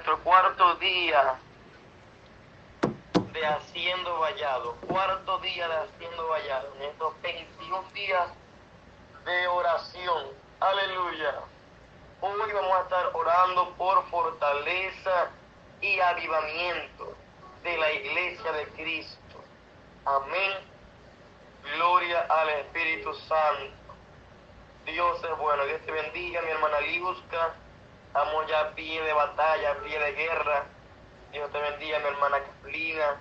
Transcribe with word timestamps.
nuestro 0.00 0.24
cuarto 0.24 0.76
día 0.76 1.34
de 3.32 3.46
Haciendo 3.46 4.18
Vallado. 4.18 4.74
Cuarto 4.88 5.38
día 5.40 5.68
de 5.68 5.76
Haciendo 5.76 6.26
Vallado. 6.26 6.72
En 6.76 6.84
estos 6.84 7.20
21 7.20 7.82
días 7.92 8.30
de 9.26 9.48
oración. 9.48 10.28
Aleluya. 10.60 11.42
Hoy 12.22 12.50
vamos 12.50 12.72
a 12.78 12.80
estar 12.80 13.10
orando 13.12 13.74
por 13.76 14.02
fortaleza 14.08 15.32
y 15.82 16.00
avivamiento 16.00 17.14
de 17.62 17.76
la 17.76 17.92
iglesia 17.92 18.52
de 18.52 18.68
Cristo. 18.68 19.44
Amén. 20.06 20.52
Gloria 21.74 22.22
al 22.22 22.48
Espíritu 22.48 23.12
Santo. 23.28 23.76
Dios 24.86 25.22
es 25.22 25.36
bueno. 25.36 25.66
Dios 25.66 25.82
te 25.84 25.92
bendiga, 25.92 26.40
mi 26.40 26.48
hermana 26.48 26.80
Liusca. 26.80 27.54
Estamos 28.10 28.44
ya 28.48 28.60
a 28.62 28.70
pie 28.74 29.00
de 29.00 29.12
batalla, 29.12 29.78
pie 29.84 29.96
de 29.96 30.12
guerra. 30.14 30.66
Dios 31.30 31.48
te 31.52 31.60
bendiga, 31.60 32.00
mi 32.00 32.06
hermana 32.06 32.40
Caplina, 32.40 33.20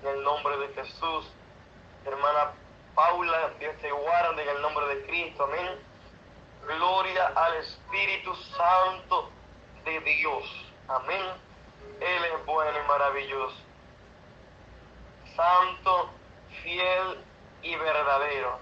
en 0.00 0.08
el 0.10 0.22
nombre 0.22 0.56
de 0.58 0.68
Jesús. 0.74 1.28
Hermana 2.04 2.52
Paula, 2.94 3.50
Dios 3.58 3.76
te 3.82 3.90
guarde 3.90 4.40
en 4.40 4.48
el 4.48 4.62
nombre 4.62 4.94
de 4.94 5.06
Cristo. 5.06 5.42
Amén. 5.42 5.82
Gloria 6.68 7.32
al 7.34 7.56
Espíritu 7.56 8.32
Santo 8.56 9.28
de 9.84 9.98
Dios. 10.02 10.72
Amén. 10.86 11.32
Él 11.98 12.24
es 12.26 12.46
bueno 12.46 12.78
y 12.78 12.86
maravilloso. 12.86 13.56
Santo, 15.34 16.10
fiel 16.62 17.24
y 17.62 17.74
verdadero. 17.74 18.60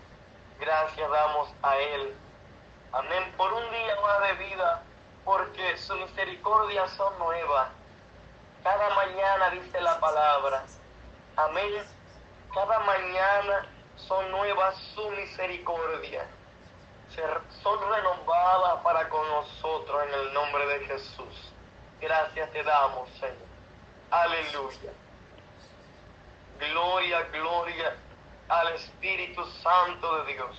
Gracias 0.58 1.10
damos 1.10 1.54
a 1.62 1.76
Él. 1.76 2.16
Amén. 2.92 3.34
Por 3.36 3.52
un 3.52 3.70
día 3.70 4.00
más 4.00 4.22
de 4.22 4.46
vida, 4.46 4.82
porque 5.26 5.76
su 5.76 5.94
misericordia 5.96 6.86
son 6.90 7.18
nuevas. 7.18 7.68
Cada 8.62 8.94
mañana 8.94 9.50
dice 9.50 9.80
la 9.80 9.98
palabra. 9.98 10.64
Amén. 11.34 11.84
Cada 12.54 12.78
mañana 12.78 13.66
son 13.96 14.30
nuevas 14.30 14.76
su 14.94 15.10
misericordia. 15.10 16.28
Son 17.62 17.78
renovadas 17.92 18.82
para 18.84 19.08
con 19.08 19.28
nosotros 19.28 20.04
en 20.04 20.14
el 20.14 20.32
nombre 20.32 20.64
de 20.66 20.86
Jesús. 20.86 21.52
Gracias 22.00 22.52
te 22.52 22.62
damos, 22.62 23.10
Señor. 23.18 23.36
Aleluya. 24.12 24.92
Gloria, 26.60 27.22
gloria 27.32 27.96
al 28.48 28.74
Espíritu 28.74 29.44
Santo 29.62 30.22
de 30.22 30.34
Dios. 30.34 30.56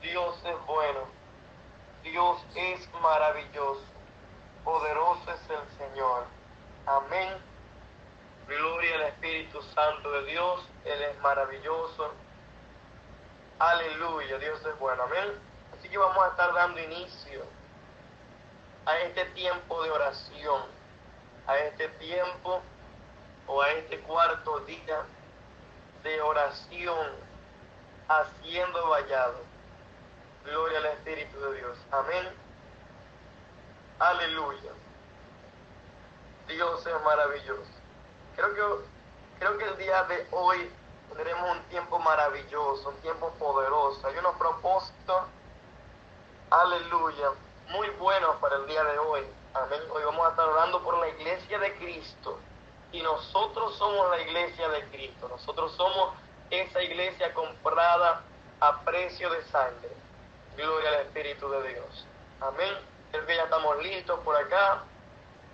Dios 0.00 0.36
es 0.42 0.66
bueno. 0.66 1.25
Dios 2.10 2.40
es 2.54 2.88
maravilloso. 3.00 3.82
Poderoso 4.62 5.30
es 5.32 5.50
el 5.50 5.78
Señor. 5.78 6.24
Amén. 6.86 7.36
Gloria 8.46 8.94
al 8.94 9.02
Espíritu 9.02 9.60
Santo 9.74 10.12
de 10.12 10.26
Dios. 10.26 10.68
Él 10.84 11.02
es 11.02 11.18
maravilloso. 11.20 12.12
Aleluya. 13.58 14.38
Dios 14.38 14.64
es 14.64 14.78
bueno. 14.78 15.02
Amén. 15.02 15.32
Así 15.76 15.88
que 15.88 15.98
vamos 15.98 16.24
a 16.24 16.28
estar 16.28 16.54
dando 16.54 16.80
inicio 16.80 17.44
a 18.86 18.98
este 18.98 19.24
tiempo 19.26 19.82
de 19.82 19.90
oración. 19.90 20.62
A 21.48 21.58
este 21.58 21.88
tiempo 21.88 22.62
o 23.48 23.62
a 23.62 23.70
este 23.72 23.98
cuarto 24.00 24.60
día 24.60 25.04
de 26.04 26.20
oración 26.20 27.10
haciendo 28.08 28.88
vallado. 28.90 29.55
Gloria 30.46 30.78
al 30.78 30.86
Espíritu 30.86 31.40
de 31.40 31.56
Dios. 31.56 31.76
Amén. 31.90 32.28
Aleluya. 33.98 34.70
Dios 36.46 36.86
es 36.86 37.02
maravilloso. 37.02 37.66
Creo 38.36 38.54
que, 38.54 38.84
creo 39.40 39.58
que 39.58 39.64
el 39.64 39.76
día 39.76 40.04
de 40.04 40.24
hoy 40.30 40.70
tendremos 41.08 41.50
un 41.50 41.62
tiempo 41.64 41.98
maravilloso, 41.98 42.90
un 42.90 42.96
tiempo 42.98 43.32
poderoso. 43.40 44.06
Hay 44.06 44.16
unos 44.18 44.36
propósitos, 44.36 45.22
aleluya, 46.50 47.30
muy 47.70 47.90
buenos 47.98 48.36
para 48.36 48.54
el 48.54 48.66
día 48.68 48.84
de 48.84 48.98
hoy. 49.00 49.26
Amén. 49.52 49.80
Hoy 49.90 50.04
vamos 50.04 50.28
a 50.28 50.30
estar 50.30 50.48
orando 50.48 50.80
por 50.84 50.96
la 50.98 51.08
iglesia 51.08 51.58
de 51.58 51.74
Cristo. 51.78 52.38
Y 52.92 53.02
nosotros 53.02 53.76
somos 53.78 54.10
la 54.10 54.20
iglesia 54.20 54.68
de 54.68 54.84
Cristo. 54.90 55.28
Nosotros 55.28 55.72
somos 55.72 56.14
esa 56.50 56.80
iglesia 56.84 57.34
comprada 57.34 58.22
a 58.60 58.80
precio 58.82 59.28
de 59.30 59.42
sangre. 59.46 60.05
Gloria 60.56 60.88
al 60.88 61.06
Espíritu 61.06 61.50
de 61.50 61.68
Dios. 61.68 62.06
Amén. 62.40 62.72
Creo 63.10 63.26
que 63.26 63.36
ya 63.36 63.44
estamos 63.44 63.82
listos 63.82 64.18
por 64.20 64.36
acá. 64.36 64.84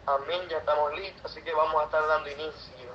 Amén, 0.06 0.48
ya 0.48 0.58
estamos 0.58 0.94
listos. 0.94 1.24
Así 1.24 1.42
que 1.42 1.52
vamos 1.52 1.82
a 1.82 1.86
estar 1.86 2.06
dando 2.06 2.30
inicio. 2.30 2.90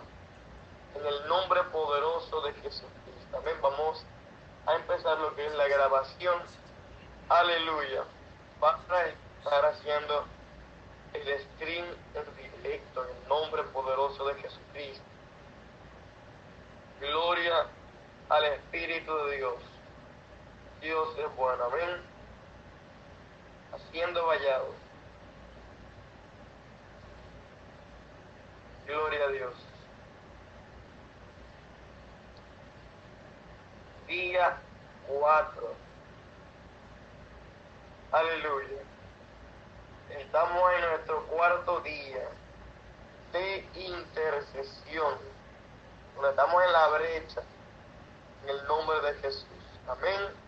En 0.95 1.05
el 1.05 1.27
nombre 1.27 1.63
poderoso 1.65 2.41
de 2.41 2.53
Jesucristo. 2.53 3.37
Amén. 3.37 3.55
Vamos 3.61 4.05
a 4.65 4.75
empezar 4.75 5.17
lo 5.19 5.35
que 5.35 5.45
es 5.45 5.53
la 5.55 5.67
grabación. 5.67 6.41
Aleluya. 7.27 8.03
Para 8.59 9.07
estar 9.07 9.65
haciendo 9.65 10.25
el 11.13 11.39
stream 11.39 11.85
en 12.13 12.61
directo 12.63 13.03
en 13.03 13.17
el 13.17 13.27
nombre 13.27 13.63
poderoso 13.63 14.25
de 14.27 14.35
Jesucristo. 14.35 15.03
Gloria 17.01 17.67
al 18.29 18.45
Espíritu 18.45 19.15
de 19.25 19.37
Dios. 19.37 19.76
Dios 20.87 21.09
es 21.17 21.35
bueno, 21.35 21.65
amén. 21.65 22.01
Haciendo 23.73 24.25
vallado. 24.25 24.73
Gloria 28.85 29.25
a 29.25 29.27
Dios. 29.27 29.53
Día 34.07 34.57
4. 35.09 35.73
Aleluya. 38.13 38.81
Estamos 40.11 40.71
en 40.73 40.89
nuestro 40.89 41.21
cuarto 41.25 41.81
día 41.81 42.29
de 43.33 43.67
intercesión. 43.75 45.17
Estamos 46.29 46.63
en 46.63 46.71
la 46.71 46.87
brecha. 46.87 47.43
En 48.43 48.49
el 48.51 48.67
nombre 48.67 49.01
de 49.01 49.13
Jesús. 49.15 49.45
Amén. 49.89 50.46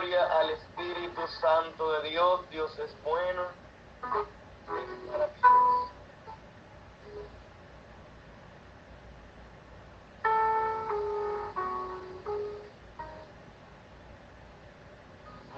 Gloria 0.00 0.40
al 0.40 0.48
Espíritu 0.48 1.20
Santo 1.42 1.92
de 1.92 2.08
Dios. 2.08 2.48
Dios 2.48 2.78
es 2.78 2.90
bueno. 3.04 3.42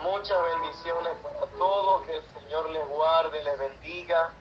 Muchas 0.00 0.38
bendiciones 0.42 1.12
para 1.22 1.46
todos. 1.56 2.02
Que 2.02 2.16
el 2.16 2.24
Señor 2.34 2.70
les 2.70 2.88
guarde, 2.88 3.44
les 3.44 3.58
bendiga. 3.60 4.32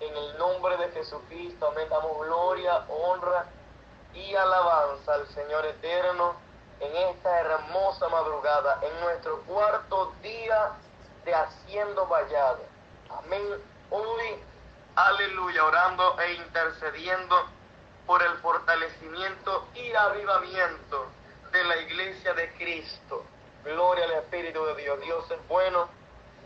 En 0.00 0.16
el 0.16 0.38
nombre 0.38 0.78
de 0.78 0.88
Jesucristo, 0.92 1.66
amén. 1.66 1.86
Damos 1.90 2.18
gloria, 2.26 2.86
honra 2.88 3.44
y 4.14 4.34
alabanza 4.34 5.12
al 5.12 5.28
Señor 5.28 5.66
eterno 5.66 6.39
en 6.80 6.96
esta 6.96 7.40
hermosa 7.40 8.08
madrugada, 8.08 8.80
en 8.82 9.00
nuestro 9.00 9.40
cuarto 9.42 10.12
día 10.22 10.72
de 11.24 11.34
haciendo 11.34 12.06
vallado. 12.06 12.60
Amén. 13.10 13.62
Hoy, 13.90 14.42
aleluya, 14.96 15.64
orando 15.64 16.18
e 16.20 16.34
intercediendo 16.34 17.36
por 18.06 18.22
el 18.22 18.32
fortalecimiento 18.38 19.68
y 19.74 19.92
avivamiento 19.92 21.06
de 21.52 21.64
la 21.64 21.76
iglesia 21.78 22.32
de 22.34 22.52
Cristo. 22.54 23.24
Gloria 23.64 24.04
al 24.04 24.12
Espíritu 24.12 24.64
de 24.64 24.74
Dios. 24.76 25.00
Dios 25.00 25.30
es 25.30 25.48
bueno, 25.48 25.88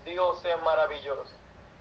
Dios 0.04 0.44
es 0.44 0.62
maravilloso. 0.62 1.30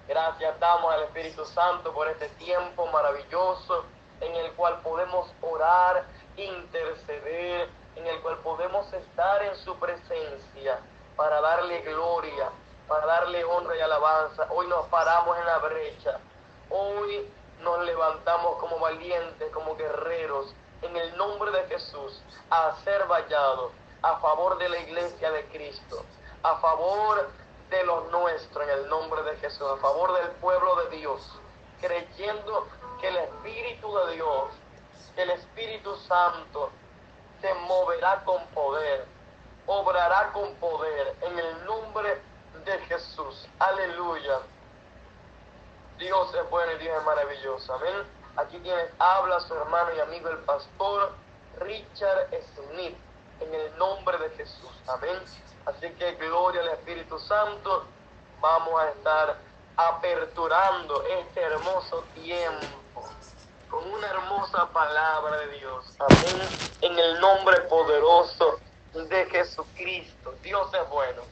Gracias 0.06 0.60
damos 0.60 0.92
al 0.92 1.02
Espíritu 1.04 1.44
Santo 1.46 1.92
por 1.92 2.08
este 2.08 2.28
tiempo 2.30 2.86
maravilloso 2.86 3.84
en 4.20 4.34
el 4.36 4.52
cual 4.52 4.80
podemos 4.82 5.32
orar, 5.40 6.04
interceder, 6.36 7.68
en 7.96 8.06
el 8.06 8.20
cual 8.20 8.38
podemos 8.38 8.92
estar 8.92 9.42
en 9.42 9.56
su 9.56 9.78
presencia 9.78 10.78
para 11.16 11.40
darle 11.40 11.80
gloria, 11.82 12.50
para 12.88 13.06
darle 13.06 13.44
honra 13.44 13.76
y 13.76 13.80
alabanza. 13.80 14.46
Hoy 14.50 14.66
nos 14.66 14.86
paramos 14.86 15.38
en 15.38 15.46
la 15.46 15.58
brecha. 15.58 16.18
Hoy 16.70 17.30
nos 17.60 17.84
levantamos 17.84 18.58
como 18.58 18.78
valientes, 18.78 19.52
como 19.52 19.76
guerreros, 19.76 20.54
en 20.82 20.96
el 20.96 21.16
nombre 21.16 21.50
de 21.50 21.66
Jesús, 21.68 22.20
a 22.50 22.74
ser 22.84 23.06
vallado 23.06 23.72
a 24.02 24.18
favor 24.18 24.58
de 24.58 24.68
la 24.68 24.78
iglesia 24.80 25.30
de 25.30 25.46
Cristo, 25.46 26.04
a 26.42 26.56
favor 26.56 27.30
de 27.70 27.84
los 27.84 28.10
nuestros 28.10 28.64
en 28.64 28.70
el 28.70 28.88
nombre 28.88 29.22
de 29.22 29.36
Jesús, 29.36 29.66
a 29.70 29.76
favor 29.78 30.12
del 30.12 30.30
pueblo 30.32 30.76
de 30.84 30.96
Dios, 30.96 31.22
creyendo 31.80 32.66
que 33.00 33.08
el 33.08 33.16
Espíritu 33.16 33.96
de 33.96 34.14
Dios, 34.14 34.50
el 35.16 35.30
Espíritu 35.30 35.96
Santo 36.08 36.70
se 37.40 37.54
moverá 37.54 38.22
con 38.24 38.44
poder, 38.48 39.06
obrará 39.66 40.32
con 40.32 40.54
poder 40.56 41.16
en 41.22 41.38
el 41.38 41.64
nombre 41.64 42.20
de 42.64 42.78
Jesús. 42.86 43.46
Aleluya. 43.58 44.40
Dios 45.98 46.34
es 46.34 46.50
bueno 46.50 46.72
y 46.72 46.78
Dios 46.78 46.98
es 46.98 47.04
maravilloso. 47.04 47.74
Amén. 47.74 48.06
Aquí 48.36 48.58
tienes, 48.58 48.90
habla 48.98 49.40
su 49.40 49.54
hermano 49.54 49.94
y 49.94 50.00
amigo 50.00 50.28
el 50.28 50.38
pastor 50.38 51.12
Richard 51.60 52.30
Smith 52.54 52.96
en 53.40 53.54
el 53.54 53.78
nombre 53.78 54.18
de 54.18 54.30
Jesús. 54.30 54.72
Amén. 54.88 55.18
Así 55.66 55.90
que 55.90 56.14
gloria 56.16 56.60
al 56.62 56.68
Espíritu 56.68 57.18
Santo. 57.18 57.86
Vamos 58.40 58.80
a 58.80 58.90
estar 58.90 59.36
aperturando 59.76 61.02
este 61.04 61.40
hermoso 61.40 62.04
tiempo 62.14 62.83
con 63.74 63.92
una 63.92 64.06
hermosa 64.06 64.66
palabra 64.66 65.36
de 65.38 65.58
Dios. 65.58 65.84
Amén. 65.98 66.48
En 66.80 66.96
el 66.96 67.20
nombre 67.20 67.60
poderoso 67.62 68.60
de 68.92 69.26
Jesucristo. 69.26 70.34
Dios 70.42 70.68
es 70.74 70.88
bueno. 70.90 71.22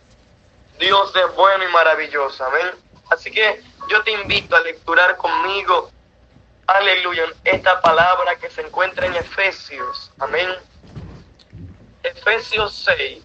Dios 0.78 1.12
es 1.14 1.36
bueno 1.36 1.64
y 1.68 1.72
maravilloso. 1.72 2.44
Amén. 2.44 2.72
Así 3.10 3.30
que 3.30 3.62
yo 3.88 4.02
te 4.02 4.10
invito 4.10 4.56
a 4.56 4.60
lecturar 4.60 5.16
conmigo, 5.16 5.90
aleluya, 6.66 7.24
esta 7.44 7.80
palabra 7.80 8.36
que 8.36 8.50
se 8.50 8.62
encuentra 8.62 9.06
en 9.06 9.14
Efesios. 9.14 10.10
Amén. 10.18 10.48
Efesios 12.02 12.74
6, 12.84 13.22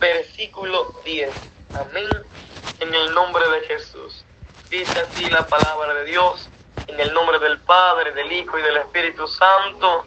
versículo 0.00 0.94
10. 1.04 1.32
Amén. 1.74 2.08
En 2.80 2.92
el 2.92 3.14
nombre 3.14 3.48
de 3.50 3.60
Jesús. 3.68 4.24
Dice 4.68 4.98
así 4.98 5.26
la 5.30 5.46
palabra 5.46 5.94
de 5.94 6.04
Dios. 6.06 6.48
En 6.86 7.00
el 7.00 7.12
nombre 7.12 7.38
del 7.38 7.58
Padre, 7.60 8.12
del 8.12 8.30
Hijo 8.30 8.58
y 8.58 8.62
del 8.62 8.76
Espíritu 8.76 9.26
Santo. 9.26 10.06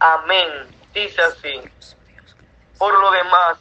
Amén. 0.00 0.76
Dice 0.92 1.22
así. 1.22 1.62
Por 2.78 2.98
lo 2.98 3.10
demás, 3.10 3.58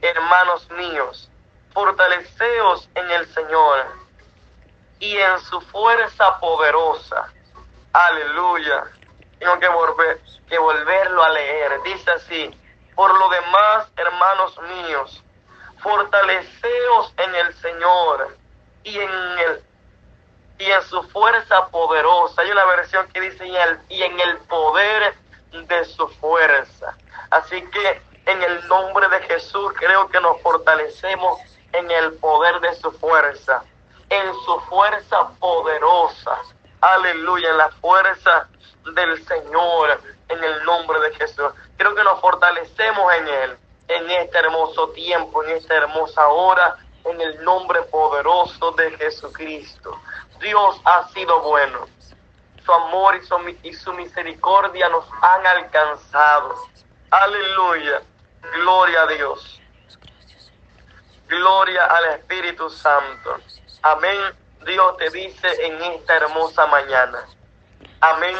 hermanos 0.00 0.70
míos, 0.70 1.30
fortaleceos 1.72 2.88
en 2.94 3.10
el 3.10 3.26
Señor 3.34 3.86
y 5.00 5.16
en 5.16 5.40
su 5.40 5.60
fuerza 5.62 6.38
poderosa. 6.38 7.32
Aleluya. 7.92 8.84
Tengo 9.38 9.58
que, 9.58 9.68
volver, 9.68 10.20
que 10.48 10.58
volverlo 10.58 11.22
a 11.24 11.30
leer. 11.30 11.82
Dice 11.82 12.10
así. 12.12 12.50
Por 12.94 13.18
lo 13.18 13.28
demás, 13.30 13.88
hermanos 13.96 14.58
míos, 14.62 15.24
fortaleceos 15.82 17.14
en 17.16 17.34
el 17.34 17.54
Señor 17.54 18.36
y 18.84 18.98
en 18.98 19.10
el 19.38 19.69
y 20.60 20.70
en 20.70 20.82
su 20.82 21.02
fuerza 21.04 21.66
poderosa. 21.68 22.42
Hay 22.42 22.50
una 22.50 22.64
versión 22.66 23.08
que 23.08 23.20
dice 23.20 23.46
y 23.46 23.56
el, 23.56 23.78
y 23.88 24.02
en 24.02 24.20
el 24.20 24.36
poder 24.40 25.14
de 25.52 25.84
su 25.86 26.06
fuerza. 26.20 26.94
Así 27.30 27.62
que 27.62 28.02
en 28.26 28.42
el 28.42 28.68
nombre 28.68 29.08
de 29.08 29.20
Jesús 29.22 29.72
creo 29.78 30.08
que 30.08 30.20
nos 30.20 30.40
fortalecemos 30.42 31.40
en 31.72 31.90
el 31.90 32.12
poder 32.14 32.60
de 32.60 32.74
su 32.74 32.92
fuerza, 32.92 33.64
en 34.10 34.34
su 34.44 34.60
fuerza 34.68 35.30
poderosa. 35.38 36.38
Aleluya, 36.82 37.50
en 37.50 37.56
la 37.56 37.70
fuerza 37.80 38.48
del 38.94 39.26
Señor, 39.26 40.00
en 40.28 40.44
el 40.44 40.64
nombre 40.64 41.00
de 41.00 41.14
Jesús. 41.14 41.52
Creo 41.78 41.94
que 41.94 42.04
nos 42.04 42.20
fortalecemos 42.20 43.14
en 43.14 43.28
Él, 43.28 43.56
en 43.88 44.10
este 44.10 44.38
hermoso 44.38 44.90
tiempo, 44.90 45.42
en 45.42 45.56
esta 45.56 45.74
hermosa 45.74 46.28
hora, 46.28 46.76
en 47.04 47.20
el 47.20 47.42
nombre 47.44 47.82
poderoso 47.82 48.72
de 48.72 48.90
Jesucristo. 48.98 49.98
Dios 50.40 50.80
ha 50.84 51.06
sido 51.08 51.42
bueno. 51.42 51.86
Su 52.64 52.72
amor 52.72 53.20
y 53.62 53.74
su, 53.74 53.92
misericordia 53.92 54.88
nos 54.88 55.04
han 55.20 55.46
alcanzado. 55.46 56.66
Aleluya. 57.10 58.02
Gloria 58.54 59.02
a 59.02 59.06
Dios. 59.06 59.60
Gloria 61.28 61.84
al 61.84 62.04
Espíritu 62.16 62.70
Santo. 62.70 63.36
Amén. 63.82 64.18
Dios 64.64 64.96
te 64.96 65.10
dice 65.10 65.48
en 65.66 65.80
esta 65.82 66.16
hermosa 66.16 66.66
mañana. 66.66 67.26
Amén. 68.00 68.36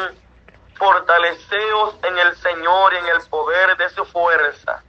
Fortaleceos 0.77 1.97
en 2.03 2.19
el 2.19 2.37
Señor 2.37 2.95
y 2.95 2.97
en 2.97 3.07
el 3.09 3.21
poder 3.29 3.77
de 3.77 3.91
su 3.91 4.05
fuerza. 4.07 4.83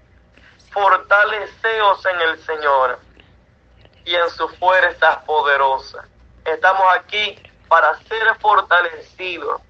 Fortaleceos 0.72 2.06
en 2.06 2.22
el 2.22 2.40
Señor 2.44 3.00
y 4.06 4.16
en 4.16 4.30
su 4.30 4.48
fuerza 4.48 5.22
poderosa. 5.26 6.06
Estamos 6.46 6.84
aquí 6.96 7.42
para 7.68 7.96
ser 8.00 8.36
fortalecidos, 8.40 9.62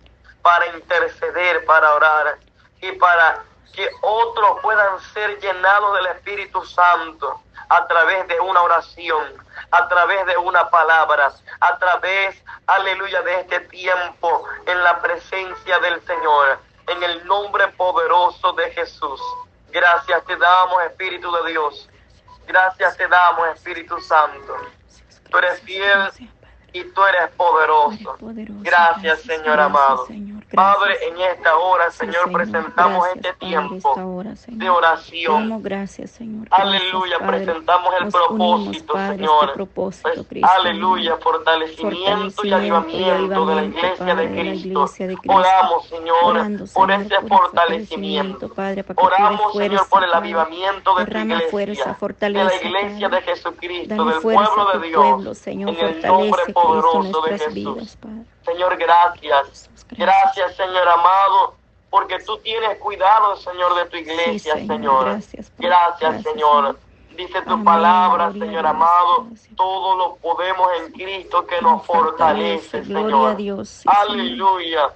para 0.42 0.68
interceder, 0.68 1.66
para 1.66 1.94
orar 1.94 2.38
y 2.82 2.92
para 2.94 3.44
que 3.74 3.90
otros 4.02 4.60
puedan 4.62 5.00
ser 5.14 5.40
llenados 5.40 5.96
del 5.96 6.08
Espíritu 6.08 6.64
Santo 6.66 7.42
a 7.70 7.88
través 7.88 8.28
de 8.28 8.40
una 8.40 8.62
oración, 8.64 9.34
a 9.72 9.88
través 9.88 10.26
de 10.26 10.38
una 10.38 10.70
palabra, 10.70 11.32
a 11.60 11.78
través, 11.78 12.42
aleluya, 12.68 13.22
de 13.22 13.42
este 13.42 13.60
tiempo 13.62 14.46
en 14.66 14.84
la 14.84 15.00
presencia 15.00 15.80
del 15.80 16.02
Señor, 16.06 16.60
en 16.88 17.04
el 17.04 17.26
nombre 17.26 17.68
poderoso 17.70 18.54
de 18.54 18.72
Jesús. 18.72 19.22
Gracias 19.70 20.26
te 20.26 20.36
damos, 20.36 20.84
Espíritu 20.84 21.32
de 21.32 21.52
Dios. 21.52 21.90
Gracias 22.46 22.98
te 22.98 23.08
damos, 23.08 23.48
Espíritu 23.50 24.00
Santo. 24.02 24.58
Tú 25.30 25.38
eres 25.38 25.62
fiel 25.62 26.12
y 26.74 26.84
tú 26.84 27.02
eres 27.06 27.30
poderoso. 27.36 28.18
Gracias, 28.64 29.22
Señor 29.22 29.60
amado. 29.60 30.08
Padre, 30.56 30.98
en 31.08 31.20
esta 31.20 31.56
hora, 31.56 31.92
Señor, 31.92 32.32
presentamos 32.32 33.08
este 33.16 33.34
tiempo 33.34 33.94
de 34.48 34.70
oración. 34.70 35.62
gracias, 35.62 36.12
Señor. 36.12 36.48
aleluya, 36.50 37.20
presentamos 37.20 37.94
el 38.02 38.12
propósito, 38.12 38.98
este 38.98 39.18
Señor. 39.18 39.70
Pues, 39.74 40.02
aleluya, 40.44 41.18
fortalecimiento 41.18 42.46
y 42.46 42.52
avivamiento 42.52 43.46
de 43.46 43.56
la 43.56 43.64
iglesia 43.64 44.16
de 44.16 44.28
Cristo. 44.30 44.86
Oramos, 45.28 45.88
Señor, 45.88 46.68
por 46.74 46.92
ese 46.92 47.16
fortalecimiento. 47.28 48.52
Oramos, 48.96 49.54
Señor, 49.54 49.88
por 49.90 50.04
el 50.04 50.14
avivamiento 50.14 50.96
de 50.96 51.06
tu 51.06 51.18
iglesia, 51.18 51.98
de 52.20 52.30
la 52.30 52.56
iglesia 52.56 53.10
de 53.10 53.22
Jesucristo, 53.22 54.06
del 54.06 54.20
pueblo 54.22 54.80
de 54.80 54.88
Dios, 54.88 55.48
en 55.48 55.70
el 55.70 56.02
nombre 56.02 56.54
poderoso 56.54 57.22
de 57.22 57.40
Jesús. 57.40 57.98
Señor, 58.46 58.78
gracias. 58.78 59.70
Gracias, 59.92 60.56
Señor 60.56 60.88
amado, 60.88 61.56
porque 61.90 62.20
tú 62.20 62.38
tienes 62.38 62.78
cuidado, 62.80 63.36
Señor, 63.36 63.76
de 63.76 63.86
tu 63.86 63.98
iglesia, 63.98 64.56
Señor. 64.56 65.20
Gracias, 65.58 66.24
Señor. 66.24 66.78
Dice 67.16 67.42
tu 67.42 67.64
palabra, 67.64 68.32
Señor 68.32 68.66
amado, 68.66 69.28
todo 69.56 69.98
lo 69.98 70.16
podemos 70.16 70.70
en 70.80 70.94
Cristo 70.94 71.46
que 71.46 71.62
nos 71.62 71.86
fortalece, 71.86 72.84
Señor. 72.86 73.38
Aleluya. 73.86 74.90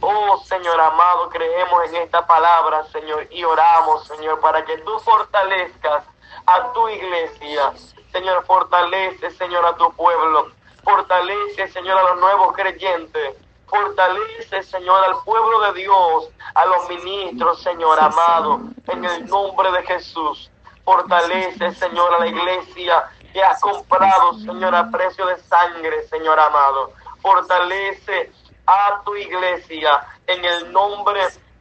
Oh 0.00 0.38
Señor 0.44 0.80
amado, 0.80 1.28
creemos 1.28 1.84
en 1.88 1.96
esta 1.96 2.26
palabra, 2.26 2.84
Señor, 2.92 3.26
y 3.30 3.42
oramos, 3.42 4.06
Señor, 4.06 4.40
para 4.40 4.64
que 4.64 4.78
tú 4.78 4.98
fortalezcas 5.00 6.04
a 6.46 6.72
tu 6.72 6.88
iglesia. 6.88 7.72
Señor, 8.12 8.44
fortalece, 8.46 9.30
Señor, 9.32 9.66
a 9.66 9.76
tu 9.76 9.92
pueblo. 9.92 10.50
Fortalece, 10.88 11.68
Señor, 11.68 11.98
a 11.98 12.02
los 12.14 12.20
nuevos 12.20 12.54
creyentes. 12.54 13.36
Fortalece, 13.66 14.62
Señor, 14.62 15.04
al 15.04 15.22
pueblo 15.22 15.60
de 15.60 15.82
Dios, 15.82 16.30
a 16.54 16.64
los 16.64 16.88
ministros, 16.88 17.62
Señor 17.62 18.00
amado, 18.00 18.60
en 18.86 19.04
el 19.04 19.26
nombre 19.26 19.70
de 19.70 19.82
Jesús. 19.82 20.50
Fortalece, 20.84 21.74
Señor, 21.74 22.14
a 22.14 22.20
la 22.20 22.26
iglesia 22.28 23.04
que 23.34 23.42
has 23.42 23.60
comprado, 23.60 24.32
Señor, 24.38 24.74
a 24.74 24.90
precio 24.90 25.26
de 25.26 25.36
sangre, 25.42 26.08
Señor 26.08 26.40
amado. 26.40 26.94
Fortalece 27.20 28.32
a 28.66 29.02
tu 29.04 29.14
iglesia 29.14 30.06
en 30.26 30.42
el 30.42 30.72
nombre 30.72 31.20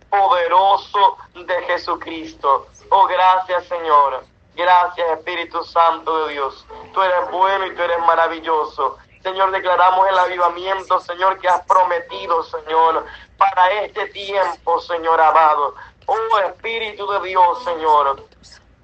poderoso 0.09 1.17
de 1.35 1.63
Jesucristo. 1.63 2.67
Oh, 2.91 3.05
gracias, 3.07 3.65
Señor. 3.65 4.23
Gracias, 4.55 5.19
Espíritu 5.19 5.61
Santo 5.65 6.25
de 6.25 6.33
Dios. 6.33 6.65
Tú 6.93 7.01
eres 7.01 7.29
bueno 7.29 7.67
y 7.67 7.75
tú 7.75 7.81
eres 7.81 7.99
maravilloso. 7.99 8.97
Señor, 9.27 9.51
declaramos 9.51 10.07
el 10.07 10.17
avivamiento, 10.17 11.01
Señor, 11.01 11.37
que 11.39 11.49
has 11.49 11.61
prometido, 11.65 12.43
Señor, 12.43 13.03
para 13.37 13.71
este 13.81 14.07
tiempo, 14.07 14.79
Señor 14.79 15.19
amado. 15.19 15.75
Oh 16.05 16.39
Espíritu 16.45 17.05
de 17.11 17.27
Dios, 17.27 17.61
Señor, 17.65 18.23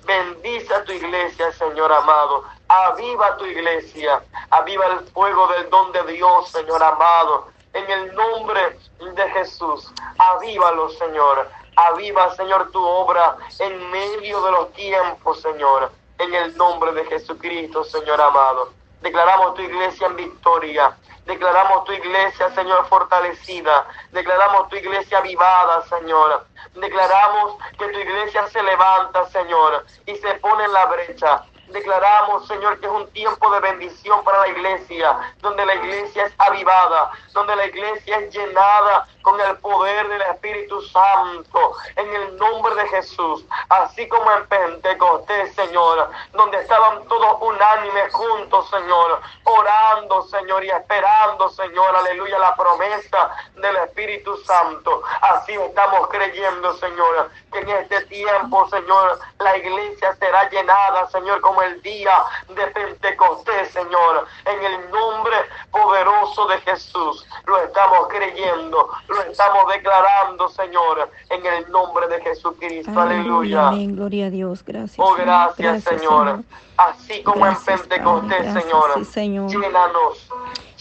bendice 0.03 0.73
a 0.73 0.83
tu 0.83 0.91
iglesia, 0.91 1.49
Señor 1.53 1.93
amado. 1.93 2.43
Aviva 2.67 3.37
tu 3.37 3.45
iglesia, 3.45 4.21
aviva 4.49 4.85
el 4.87 5.07
fuego 5.13 5.47
del 5.47 5.69
don 5.69 5.93
de 5.93 6.03
Dios, 6.11 6.49
Señor 6.49 6.83
amado. 6.83 7.47
En 7.71 7.89
el 7.89 8.13
nombre 8.13 8.77
de 8.99 9.29
Jesús, 9.29 9.93
avívalo, 10.17 10.89
Señor. 10.89 11.49
Aviva, 11.77 12.35
Señor, 12.35 12.69
tu 12.71 12.83
obra 12.83 13.37
en 13.59 13.91
medio 13.91 14.41
de 14.41 14.51
los 14.51 14.73
tiempos, 14.73 15.39
Señor. 15.39 15.89
En 16.17 16.33
el 16.33 16.57
nombre 16.57 16.91
de 16.91 17.05
Jesucristo, 17.05 17.85
Señor 17.85 18.19
amado. 18.19 18.82
Declaramos 19.03 19.55
tu 19.55 19.61
iglesia 19.61 20.07
en 20.07 20.15
victoria. 20.15 20.95
Declaramos 21.25 21.83
tu 21.83 21.91
iglesia, 21.91 22.49
Señor, 22.55 22.87
fortalecida. 22.87 23.85
Declaramos 24.13 24.69
tu 24.69 24.77
iglesia 24.77 25.17
avivada, 25.17 25.85
Señor. 25.87 26.45
Declaramos 26.73 27.57
que 27.77 27.85
tu 27.89 27.99
iglesia 27.99 28.47
se 28.47 28.63
levanta, 28.63 29.25
Señor, 29.27 29.85
y 30.05 30.15
se 30.15 30.33
pone 30.35 30.63
en 30.63 30.71
la 30.71 30.85
brecha. 30.85 31.43
Declaramos, 31.73 32.47
Señor, 32.47 32.79
que 32.79 32.85
es 32.85 32.91
un 32.91 33.09
tiempo 33.13 33.49
de 33.49 33.59
bendición 33.59 34.23
para 34.23 34.41
la 34.41 34.47
iglesia, 34.49 35.33
donde 35.39 35.65
la 35.65 35.73
iglesia 35.73 36.27
es 36.27 36.33
avivada, 36.37 37.09
donde 37.33 37.55
la 37.55 37.65
iglesia 37.65 38.19
es 38.19 38.31
llenada 38.31 39.07
con 39.23 39.41
el 39.41 39.57
poder 39.57 40.07
del 40.07 40.21
Espíritu 40.21 40.81
Santo, 40.83 41.75
en 41.95 42.13
el 42.13 42.37
nombre 42.37 42.75
de 42.75 42.87
Jesús, 42.89 43.43
así 43.69 44.07
como 44.07 44.31
en 44.33 44.45
Pentecostés, 44.47 45.55
Señor, 45.55 46.11
donde 46.33 46.59
estaban 46.59 47.07
todos 47.07 47.41
unánimes 47.41 48.13
juntos, 48.13 48.69
Señor, 48.69 49.19
orando, 49.43 50.21
Señor, 50.27 50.63
y 50.63 50.69
esperando, 50.69 51.49
Señor, 51.49 51.95
aleluya, 51.95 52.37
la 52.37 52.55
promesa 52.55 53.31
del 53.55 53.75
Espíritu 53.77 54.37
Santo. 54.43 55.01
Así 55.21 55.53
estamos 55.53 56.07
creyendo, 56.09 56.73
Señor, 56.77 57.31
que 57.51 57.59
en 57.59 57.69
este 57.69 58.05
tiempo, 58.05 58.69
Señor, 58.69 59.19
la 59.39 59.57
iglesia 59.57 60.15
será 60.17 60.47
llenada, 60.49 61.07
Señor, 61.09 61.41
como 61.41 61.62
el 61.63 61.81
día 61.81 62.13
de 62.49 62.67
Pentecostés, 62.67 63.71
Señor, 63.71 64.27
en 64.45 64.63
el 64.63 64.91
nombre 64.91 65.35
poderoso 65.71 66.47
de 66.47 66.57
Jesús. 66.61 67.25
Lo 67.45 67.57
estamos 67.63 68.07
creyendo, 68.09 68.89
lo 69.07 69.21
estamos 69.23 69.67
declarando, 69.71 70.49
Señor, 70.49 71.09
en 71.29 71.45
el 71.45 71.71
nombre 71.71 72.07
de 72.07 72.21
Jesucristo. 72.21 72.99
Aleluya. 72.99 73.69
Amén. 73.69 73.95
Gloria 73.95 74.27
a 74.27 74.29
Dios. 74.29 74.63
Gracias. 74.65 74.99
Oh, 74.99 75.15
Señor. 75.15 75.53
gracias, 75.57 75.83
Señor. 75.83 76.39
Así 76.77 77.23
como 77.23 77.45
Gracias, 77.45 77.81
en 77.81 77.87
Pentecostés, 77.87 78.29
Padre. 78.29 78.43
Gracias, 78.43 78.63
Señor. 78.63 78.91
sí, 78.95 79.05
Señor. 79.05 79.49
Llénanos. 79.49 80.29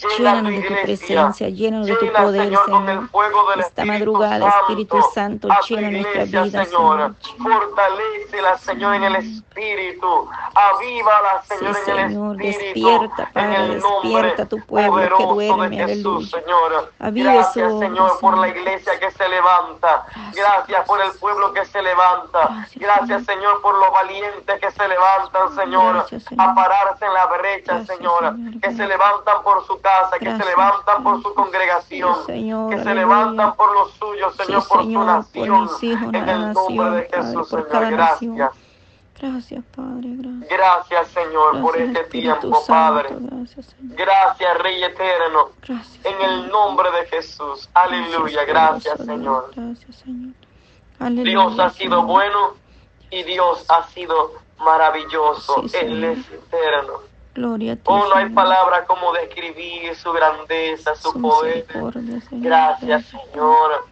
Llena 0.03 0.33
Llénanos 0.33 0.51
de 0.51 0.61
tu 0.67 0.81
presencia, 0.81 1.49
llénanos 1.49 1.87
de 1.87 1.95
tu 1.95 2.11
poder, 2.11 2.43
Señor, 2.43 3.09
Esta 3.57 3.85
madrugada, 3.85 4.49
Espíritu 4.61 4.97
Santo, 5.13 5.47
llena 5.69 5.91
nuestra 5.91 6.23
vida, 6.25 6.65
Señor. 6.65 7.15
Fortalécela, 7.41 8.57
Señor, 8.57 8.95
en 8.95 9.03
el 9.03 9.15
Espíritu. 9.15 10.29
Avívala, 10.53 11.43
Señor, 11.43 11.77
en 11.87 11.99
el 11.99 12.09
Señor, 12.09 12.41
Espíritu. 12.41 12.89
despierta, 12.89 13.29
Padre, 13.33 13.67
despierta 13.75 14.45
tu 14.45 14.57
pueblo 14.65 15.17
que 15.17 15.23
duerme, 15.23 15.83
aleluya. 15.83 16.37
Aviva 16.99 17.33
Gracias, 17.33 17.79
Señor, 17.79 18.19
por 18.19 18.37
la 18.37 18.49
iglesia 18.49 18.99
que 18.99 19.11
se 19.11 19.29
levanta. 19.29 20.05
Gracias 20.33 20.85
por 20.85 21.01
el 21.01 21.11
pueblo 21.13 21.53
que 21.53 21.65
se 21.65 21.81
levanta. 21.81 22.67
Gracias, 22.75 23.25
Señor, 23.25 23.61
por 23.61 23.75
los 23.79 23.91
valientes 23.91 24.59
que 24.59 24.71
se 24.71 24.87
levantan, 24.87 25.55
Señor, 25.55 26.05
a 26.37 26.55
pararse 26.55 27.05
en 27.05 27.13
la 27.13 27.25
brecha, 27.27 27.85
Señor. 27.85 28.35
que 28.61 28.73
se 28.73 28.85
levantan 28.85 29.43
por 29.43 29.65
su 29.65 29.79
casa, 29.79 29.92
que 30.11 30.19
se 30.19 30.25
Gracias, 30.25 30.47
levantan 30.47 31.03
por 31.03 31.21
su 31.21 31.33
congregación, 31.33 32.15
Sí, 32.19 32.25
Señor, 32.27 32.69
que 32.69 32.83
se 32.83 32.95
levantan 32.95 33.55
por 33.55 33.73
los 33.73 33.91
suyos, 33.93 34.33
Sí, 34.37 34.43
Señor, 34.45 34.67
por 34.67 34.77
su 34.77 34.83
Señor, 34.83 35.05
por 35.05 35.15
nación. 35.15 35.63
mis 35.63 35.83
hijos, 35.83 36.13
en 36.13 36.29
el 36.29 36.53
nombre 36.53 36.89
de 36.89 37.01
Padre, 37.03 37.09
Jesús, 37.13 37.49
por 37.49 37.69
Señor. 37.69 37.91
Gracias. 37.91 38.51
Gracias, 39.21 39.63
Padre. 39.75 40.09
Gracias. 40.17 40.49
Gracias, 40.49 41.07
Señor, 41.09 41.61
por 41.61 41.77
Gracias, 41.77 41.87
este 41.87 41.99
Espíritu 42.01 42.39
tiempo, 42.39 42.61
Santo. 42.61 42.67
Padre. 42.73 43.09
Gracias, 43.19 43.65
Señor. 43.67 43.95
Gracias, 43.97 44.57
Rey 44.59 44.83
eterno. 44.83 45.49
Gracias. 45.67 46.05
En 46.05 46.21
el 46.21 46.49
nombre 46.49 46.91
de 46.91 47.05
Jesús. 47.07 47.69
Aleluya. 47.73 48.43
Gracias, 48.45 48.97
Señor. 48.97 49.51
Dios. 49.53 49.65
Gracias, 49.67 49.95
Señor. 49.97 50.33
Aleluya, 50.99 51.23
Dios 51.31 51.59
ha 51.59 51.69
sido 51.69 51.95
Señor. 52.01 52.05
bueno 52.05 52.39
y 53.11 53.23
Dios 53.23 53.65
ha 53.69 53.83
sido 53.89 54.31
maravilloso. 54.59 55.67
Sí, 55.67 55.77
Él 55.81 56.03
es 56.03 56.29
eterno. 56.31 56.93
Gloria 57.35 57.73
a 57.73 57.75
ti. 57.75 57.81
Oh, 57.85 57.97
no 58.07 58.15
hay 58.15 58.25
Señor. 58.25 58.35
palabra 58.35 58.85
como 58.85 59.11
describir 59.13 59.95
su 59.95 60.11
grandeza, 60.11 60.95
su 60.95 61.11
Su 61.11 61.21
poder. 61.21 61.65
Señor. 61.67 61.93
Gracias, 62.31 63.05
Señor. 63.07 63.85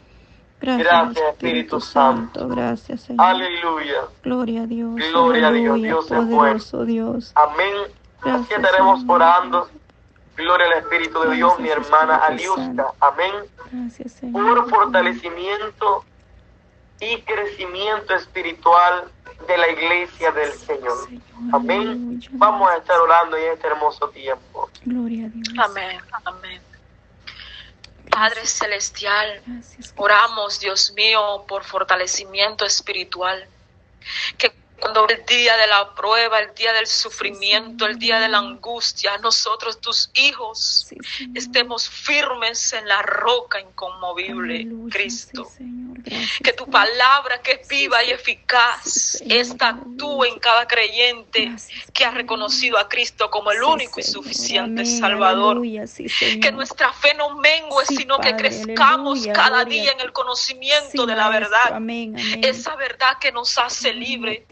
Gracias, 0.59 0.87
Gracias, 0.87 1.27
Espíritu 1.31 1.81
Santo. 1.81 2.47
Gracias, 2.47 3.01
Señor. 3.01 3.25
Aleluya. 3.25 4.01
Gloria 4.23 4.61
a 4.61 4.67
Dios. 4.67 4.95
Gloria 5.11 5.47
a 5.47 5.51
Dios, 5.51 5.81
Dios 5.81 6.05
poderoso 6.07 6.85
Dios. 6.85 7.31
Amén. 7.33 7.73
Así 8.19 8.29
Gracias, 8.29 8.59
estaremos 8.59 8.99
Señor. 8.99 9.15
orando. 9.15 9.69
Gloria 10.37 10.67
al 10.67 10.73
Espíritu 10.73 11.19
de 11.21 11.35
Dios, 11.35 11.59
mi 11.59 11.69
hermana 11.69 12.17
Espíritu 12.29 12.53
Aliuska. 12.53 12.85
Amén. 12.99 13.31
Gracias, 13.71 14.13
por 14.13 14.19
Señor. 14.31 14.69
fortalecimiento 14.69 16.05
y 16.99 17.21
crecimiento 17.21 18.13
espiritual 18.13 19.05
de 19.47 19.57
la 19.57 19.69
iglesia 19.69 20.31
del 20.31 20.53
Señor. 20.53 21.09
Amén. 21.51 22.21
Vamos 22.31 22.69
a 22.69 22.77
estar 22.77 22.99
orando 22.99 23.37
en 23.37 23.53
este 23.53 23.67
hermoso 23.67 24.09
tiempo. 24.09 24.69
Gloria 24.85 25.25
a 25.25 25.29
Dios. 25.29 25.47
Amén, 25.57 25.99
amén. 26.25 26.61
Padre 28.09 28.45
Celestial, 28.45 29.41
oramos, 29.95 30.59
Dios 30.59 30.93
mío, 30.93 31.45
por 31.47 31.63
fortalecimiento 31.63 32.65
espiritual. 32.65 33.47
Que 34.37 34.51
cuando 34.81 35.07
el 35.07 35.23
día 35.25 35.55
de 35.57 35.67
la 35.67 35.93
prueba, 35.93 36.39
el 36.39 36.53
día 36.55 36.73
del 36.73 36.87
sufrimiento, 36.87 37.85
el 37.85 37.99
día 37.99 38.19
de 38.19 38.27
la 38.27 38.39
angustia, 38.39 39.17
nosotros, 39.19 39.79
tus 39.79 40.09
hijos, 40.15 40.87
estemos 41.35 41.87
firmes 41.87 42.73
en 42.73 42.87
la 42.87 43.01
roca 43.03 43.61
inconmovible, 43.61 44.67
Cristo. 44.89 45.47
Que 46.43 46.53
tu 46.53 46.65
palabra 46.69 47.41
que 47.41 47.53
es 47.61 47.67
viva 47.67 48.03
y 48.03 48.11
eficaz, 48.11 49.21
esta 49.27 49.69
actúe 49.69 50.25
en 50.25 50.39
cada 50.39 50.67
creyente 50.67 51.51
que 51.93 52.05
ha 52.05 52.11
reconocido 52.11 52.77
a 52.77 52.87
Cristo 52.89 53.29
como 53.29 53.51
el 53.51 53.61
único 53.63 53.99
y 53.99 54.03
suficiente 54.03 54.81
Salvador. 54.85 55.57
Que 56.41 56.51
nuestra 56.51 56.91
fe 56.93 57.13
no 57.13 57.35
mengue, 57.37 57.85
sino 57.87 58.19
que 58.19 58.29
crezcamos 58.37 59.19
cada 59.33 59.63
día 59.65 59.91
en 59.91 59.99
el 60.01 60.11
conocimiento 60.13 61.05
de 61.05 61.15
la 61.15 61.29
verdad. 61.29 61.79
Esa 62.43 62.75
verdad 62.75 63.17
que 63.19 63.31
nos 63.31 63.57
hace 63.57 63.93
libre. 63.93 64.45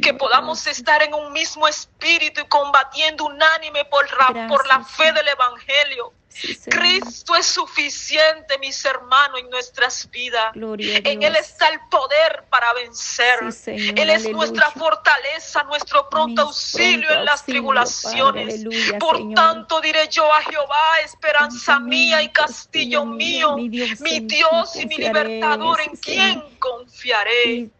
Que 0.00 0.14
podamos 0.14 0.66
estar 0.66 1.02
en 1.02 1.14
un 1.14 1.32
mismo 1.32 1.66
espíritu 1.68 2.40
y 2.40 2.44
combatiendo 2.46 3.24
unánime 3.26 3.84
por, 3.86 4.06
la- 4.18 4.46
por 4.48 4.66
la 4.66 4.76
Gracias, 4.78 4.96
fe 4.96 5.12
del 5.12 5.28
Evangelio. 5.28 6.12
Sí. 6.34 6.58
Cristo 6.70 7.36
es 7.36 7.46
suficiente, 7.46 8.58
mis 8.58 8.84
hermanos, 8.84 9.40
en 9.40 9.50
nuestras 9.50 10.10
vidas. 10.10 10.52
En. 10.54 11.22
Él 11.22 11.36
está 11.36 11.68
el 11.68 11.80
poder 11.90 12.44
para 12.50 12.72
vencer. 12.72 13.52
Sí, 13.52 13.70
Él 13.96 14.10
es 14.10 14.22
aleluya. 14.22 14.32
nuestra 14.32 14.70
fortaleza, 14.70 15.62
nuestro 15.64 16.08
pronto 16.08 16.42
auxilio 16.42 17.06
pronto 17.08 17.18
en 17.20 17.24
las 17.24 17.40
auxilio, 17.40 17.60
tribulaciones. 17.60 18.54
Aleluya, 18.54 18.98
Por 18.98 19.16
Señor. 19.18 19.34
tanto 19.34 19.80
diré 19.80 20.08
yo 20.08 20.32
a 20.32 20.42
Jehová, 20.42 21.00
esperanza 21.04 21.78
mía 21.78 22.22
y 22.22 22.30
castillo 22.30 23.04
mío, 23.04 23.56
mi 23.56 23.68
Dios 23.68 24.00
mi 24.00 24.20
Dios 24.20 24.76
y 24.76 24.86
mi 24.86 24.96
libertador, 24.96 25.80
en 25.80 25.96
quien 25.96 26.58
confiaré. 26.58 27.70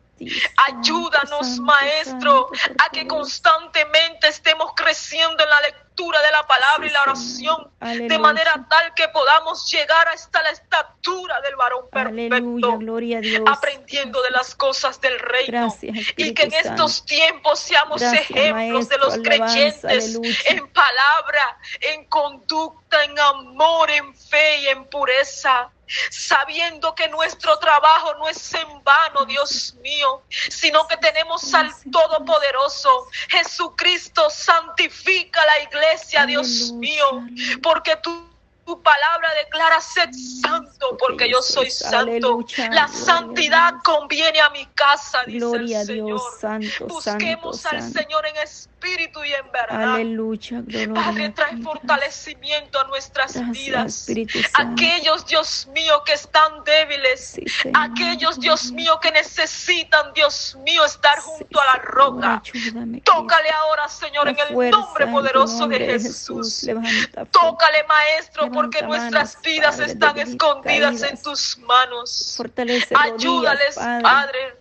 Ayúdanos, 0.69 1.59
Maestro, 1.59 2.49
a 2.79 2.91
que 2.91 3.07
constantemente 3.07 4.29
estemos 4.29 4.73
creciendo 4.77 5.43
en 5.43 5.51
la 5.51 5.61
lectura 5.63 5.92
de 5.97 6.31
la 6.33 6.47
palabra 6.47 6.87
y 6.87 6.91
la 6.91 7.03
oración, 7.03 7.71
de 7.81 8.19
manera 8.19 8.67
tal 8.69 8.93
que 8.95 9.09
podamos 9.09 9.71
llegar 9.71 10.09
hasta 10.09 10.43
la 10.43 10.51
estatura 10.51 11.41
del 11.43 11.55
varón 11.55 11.87
Aleluya, 11.93 12.29
perfecto, 12.31 12.79
gloria 12.79 13.19
a 13.19 13.21
Dios. 13.21 13.43
aprendiendo 13.47 14.21
de 14.23 14.31
las 14.31 14.55
cosas 14.55 15.01
del 15.01 15.19
reino. 15.19 15.61
Gracias, 15.61 15.97
Y 16.17 16.35
que 16.35 16.43
en 16.45 16.55
estos 16.55 17.05
tiempos 17.05 17.61
seamos 17.61 18.01
Gracias, 18.01 18.31
ejemplos 18.31 18.89
de 18.89 18.99
Maestro, 18.99 18.99
los 18.99 19.15
alabanza, 19.15 19.53
creyentes 19.55 19.85
aleluya. 19.85 20.37
en 20.47 20.69
palabra, 20.69 21.59
en 21.81 22.05
conducta, 22.07 23.05
en 23.05 23.19
amor, 23.19 23.91
en 23.91 24.15
fe 24.15 24.59
y 24.63 24.69
en 24.69 24.85
pureza. 24.87 25.71
Sabiendo 26.11 26.95
que 26.95 27.07
nuestro 27.09 27.59
trabajo 27.59 28.15
no 28.15 28.27
es 28.27 28.55
en 28.55 28.83
vano, 28.83 29.27
Dios 29.27 29.75
mío, 29.83 30.23
sino 30.49 30.87
que 30.89 30.97
tenemos 30.97 31.53
al 31.53 31.71
Todopoderoso. 31.91 33.09
Jesucristo 33.29 34.31
santifica 34.31 35.45
la 35.45 35.61
iglesia, 35.61 35.82
Dios 36.27 36.71
Aleluya, 36.71 36.79
mío, 36.79 37.27
porque 37.63 37.97
tú 38.03 38.32
tu 38.65 38.81
palabra 38.83 39.29
declara 39.45 39.81
sed 39.81 40.11
santo 40.41 40.97
porque 40.99 41.29
yo 41.29 41.43
soy 41.43 41.67
Jesús, 41.67 41.89
santo. 41.91 42.45
La 42.71 42.87
santidad 42.89 43.75
conviene 43.85 44.41
a 44.41 44.51
mi 44.51 44.67
casa, 44.67 45.23
dice 45.27 45.39
Gloria 45.39 45.81
el 45.81 45.87
Señor. 45.89 46.07
Dios, 46.07 46.23
santo, 46.41 46.87
Busquemos 46.87 47.61
santo, 47.61 47.77
al 47.77 47.83
santo. 47.83 47.99
Señor 48.01 48.27
en 48.27 48.37
espíritu 48.37 49.25
y 49.25 49.33
en 49.33 49.51
verdad. 49.53 49.95
Aleluya, 49.95 50.61
gloria 50.65 50.95
Padre, 50.95 51.31
trae 51.31 51.57
fortalecimiento 51.59 52.81
a 52.81 52.85
nuestras 52.85 53.35
Gracias, 53.35 54.07
vidas. 54.07 54.51
Aquellos, 54.55 55.27
Dios 55.27 55.69
mío, 55.73 56.03
que 56.05 56.13
están 56.13 56.65
débiles. 56.65 57.21
Sí, 57.35 57.45
Aquellos, 57.75 58.39
Dios 58.41 58.71
mío, 58.73 58.99
que 59.01 59.11
necesitan, 59.13 60.13
Dios 60.15 60.57
mío, 60.65 60.85
estar 60.85 61.17
Sí, 61.17 61.23
junto 61.25 61.61
a 61.61 61.65
la 61.65 61.75
roca. 61.83 62.43
ayúdame, 62.45 63.01
Tócale 63.01 63.51
ahora, 63.51 63.89
Señor, 63.89 64.29
en 64.29 64.39
el 64.39 64.49
fuerza 64.55 64.79
nombre 64.79 65.07
poderoso 65.09 65.67
de 65.69 65.79
Jesús. 65.79 66.63
Levanta 66.65 67.25
fe. 67.25 67.31
Tócale, 67.31 67.85
Maestro, 67.85 68.51
porque 68.53 68.83
nuestras 68.83 69.41
vidas 69.43 69.77
Padre, 69.77 69.93
están 69.93 70.19
escondidas 70.19 71.03
en 71.03 71.21
tus 71.23 71.59
manos. 71.59 72.35
Fortalece 72.37 72.95
Ayúdales, 72.97 73.77
rodillas, 73.77 74.03
Padre. 74.03 74.57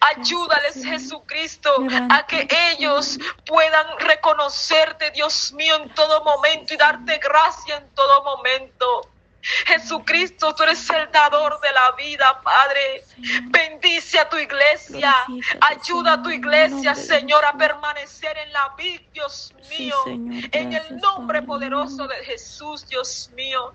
Ayúdales. 0.00 0.84
Jesucristo, 0.84 1.70
a 2.10 2.26
que 2.26 2.48
ellos 2.72 3.18
puedan 3.46 3.86
reconocerte, 4.00 5.10
Dios 5.12 5.52
mío, 5.52 5.76
en 5.76 5.88
todo 5.94 6.24
momento 6.24 6.74
y 6.74 6.76
darte 6.76 7.18
gracia 7.18 7.76
en 7.76 7.88
todo 7.94 8.24
momento. 8.24 9.08
Jesucristo, 9.40 10.54
tú 10.54 10.64
eres 10.64 10.88
el 10.90 11.10
dador 11.12 11.60
de 11.60 11.72
la 11.72 11.92
vida, 11.92 12.40
Padre. 12.42 13.04
Bendice 13.44 14.18
a 14.18 14.28
tu 14.28 14.36
iglesia. 14.36 15.14
Ayuda 15.60 16.14
a 16.14 16.22
tu 16.22 16.30
iglesia, 16.30 16.94
Señor, 16.94 17.44
a 17.44 17.52
permanecer 17.56 18.36
en 18.38 18.52
la 18.52 18.74
vida, 18.76 19.02
Dios 19.12 19.54
mío. 19.70 19.96
En 20.06 20.72
el 20.72 20.96
nombre 20.98 21.42
poderoso 21.42 22.06
de 22.08 22.16
Jesús, 22.24 22.86
Dios 22.88 23.30
mío. 23.34 23.74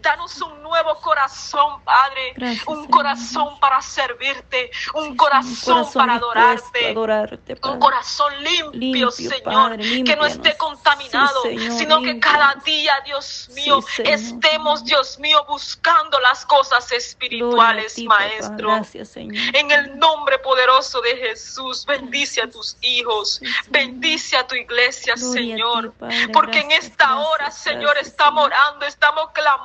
Danos 0.00 0.40
un 0.42 0.62
nuevo 0.62 0.94
corazón, 1.00 1.82
Padre. 1.84 2.32
Gracias, 2.36 2.66
un 2.66 2.76
Señor. 2.76 2.90
corazón 2.90 3.60
para 3.60 3.80
servirte. 3.82 4.70
Un 4.94 5.10
Sí, 5.10 5.16
corazón, 5.16 5.86
para 5.92 6.14
adorarte. 6.14 6.90
adorarte, 6.90 7.56
Un 7.62 7.78
corazón 7.78 8.32
limpio, 8.42 8.70
Limpio, 8.72 9.10
Señor, 9.10 9.42
Padre, 9.42 10.04
que 10.04 10.16
no 10.16 10.24
esté 10.26 10.56
contaminado, 10.56 11.42
Sí, 11.42 11.58
Señor, 11.58 11.78
sino 11.78 12.02
que 12.02 12.18
cada 12.20 12.54
día, 12.64 13.00
Dios 13.04 13.48
mío, 13.54 13.80
Sí, 13.82 14.02
estemos, 14.04 14.84
Dios 14.84 15.18
mío, 15.18 15.44
buscando 15.48 16.18
las 16.20 16.44
cosas 16.46 16.90
espirituales, 16.92 17.94
ti. 17.94 18.06
Maestro. 18.06 18.68
Gracias, 18.68 19.08
Señor. 19.08 19.34
En 19.54 19.70
el 19.70 19.98
nombre 19.98 20.38
poderoso 20.38 21.00
de 21.00 21.16
Jesús, 21.16 21.84
bendice 21.86 22.42
a 22.42 22.50
tus 22.50 22.76
hijos, 22.82 23.40
bendice 23.68 24.36
a 24.36 24.46
tu 24.46 24.54
iglesia, 24.54 25.14
Gloria 25.16 25.30
a 25.30 25.34
ti, 25.34 25.52
Señor. 25.52 25.92
Padre. 25.94 26.28
Porque 26.32 26.60
en 26.60 26.70
esta 26.72 27.06
gracias, 27.06 27.26
hora, 27.28 27.50
Señor, 27.50 27.98
estamos 27.98 28.44
orando, 28.44 28.86
estamos 28.86 29.30
clamando, 29.32 29.63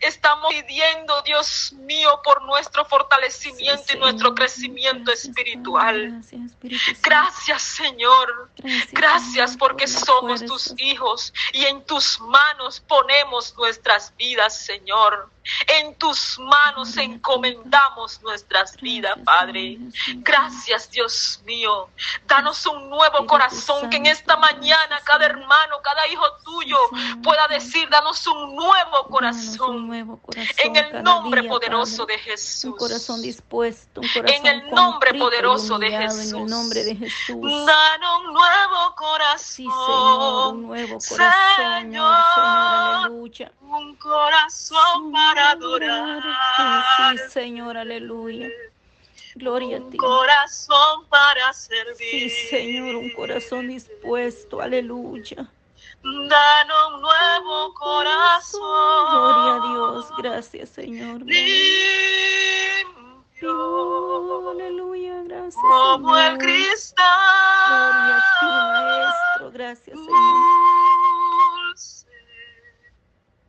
estamos 0.00 0.52
pidiendo, 0.52 1.22
Dios 1.22 1.72
mío, 1.72 2.20
por 2.22 2.42
nuestro 2.42 2.84
fortalecimiento 2.84 3.84
Sí, 3.86 3.96
y 3.96 3.98
nuestro 3.98 4.34
crecimiento 4.34 5.10
Gracias, 5.10 5.28
espiritual. 5.28 6.22
Gracias, 7.02 7.62
Señor. 7.62 8.50
Gracias, 8.92 9.56
porque 9.56 9.84
por 9.86 9.92
somos 9.92 10.44
tus 10.44 10.74
hijos 10.78 11.32
y 11.52 11.64
en 11.64 11.84
tus 11.84 12.20
manos 12.20 12.80
ponemos 12.80 13.54
nuestras 13.56 14.14
vidas, 14.16 14.56
Señor. 14.64 15.30
En 15.66 15.94
tus 15.96 16.38
manos 16.38 16.96
encomendamos 16.96 18.20
nuestras 18.22 18.76
vidas, 18.78 19.16
Padre. 19.24 19.78
Gracias, 20.16 20.90
Dios 20.90 21.40
mío. 21.44 21.88
Danos 22.26 22.66
un 22.66 22.90
nuevo 22.90 23.26
corazón 23.26 23.88
que 23.88 23.96
en 23.96 24.06
esta 24.06 24.36
mañana 24.36 25.00
cada 25.04 25.26
hermano, 25.26 25.80
cada 25.82 26.06
hijo 26.08 26.24
tuyo 26.44 26.78
pueda 27.22 27.46
decir, 27.48 27.88
danos 27.88 28.26
un 28.26 28.56
nuevo 28.56 28.95
Un 29.04 29.10
corazón. 29.10 29.86
nuevo 29.86 30.16
corazón 30.18 30.54
En 30.64 30.76
el 30.76 31.02
nombre 31.02 31.40
día, 31.42 31.50
poderoso 31.50 32.06
Padre. 32.06 32.16
de 32.16 32.22
Jesús. 32.22 32.64
Un 32.64 32.72
corazón 32.76 33.22
dispuesto, 33.22 34.00
un 34.00 34.08
corazón 34.08 34.46
el 34.46 34.70
nombre 34.70 35.14
poderoso 35.14 35.78
de 35.78 35.86
humillado, 35.86 36.04
En 36.04 36.10
Jesús. 36.18 36.32
el 36.40 36.46
nombre 36.46 36.84
de 36.84 36.96
Jesús. 36.96 37.66
Danos 37.66 38.18
un 38.26 38.32
nuevo 38.34 38.94
corazón. 38.96 39.38
Sí, 39.38 39.64
Señor, 39.64 40.54
un 40.54 40.62
nuevo 40.62 40.98
corazón, 41.08 41.34
Señor, 41.56 41.80
Señor, 41.80 42.04
aleluya. 43.04 43.52
Un 43.62 43.96
corazón 43.96 45.12
para 45.12 45.50
adorar. 45.50 46.22
Sí, 47.16 47.18
Señor, 47.30 47.76
aleluya. 47.76 48.48
Gloria 49.34 49.76
a 49.76 49.80
ti. 49.80 49.86
Un 49.90 49.96
corazón 49.96 51.04
para 51.08 51.52
Sí, 51.52 51.68
servir. 51.68 52.32
Señor, 52.50 52.96
un 52.96 53.10
corazón 53.12 53.68
dispuesto, 53.68 54.60
aleluya. 54.60 55.46
Danos 56.02 56.94
un 56.94 57.00
nuevo 57.02 57.74
corazón. 57.74 58.60
Gloria 59.10 59.54
a 59.54 59.60
Dios, 59.68 60.12
gracias, 60.18 60.68
Señor. 60.70 61.20
Limpio. 61.22 61.46
Aleluya, 64.50 65.22
gracias. 65.24 65.56
Como 65.56 66.16
el 66.16 66.38
Señor. 66.38 66.38
Gloria 67.66 68.16
a 68.16 68.22
cristal. 68.22 68.22
ti, 68.40 68.46
Maestro, 68.46 69.50
gracias, 69.52 69.98
Señor. 69.98 70.12
Dulce. 71.68 72.06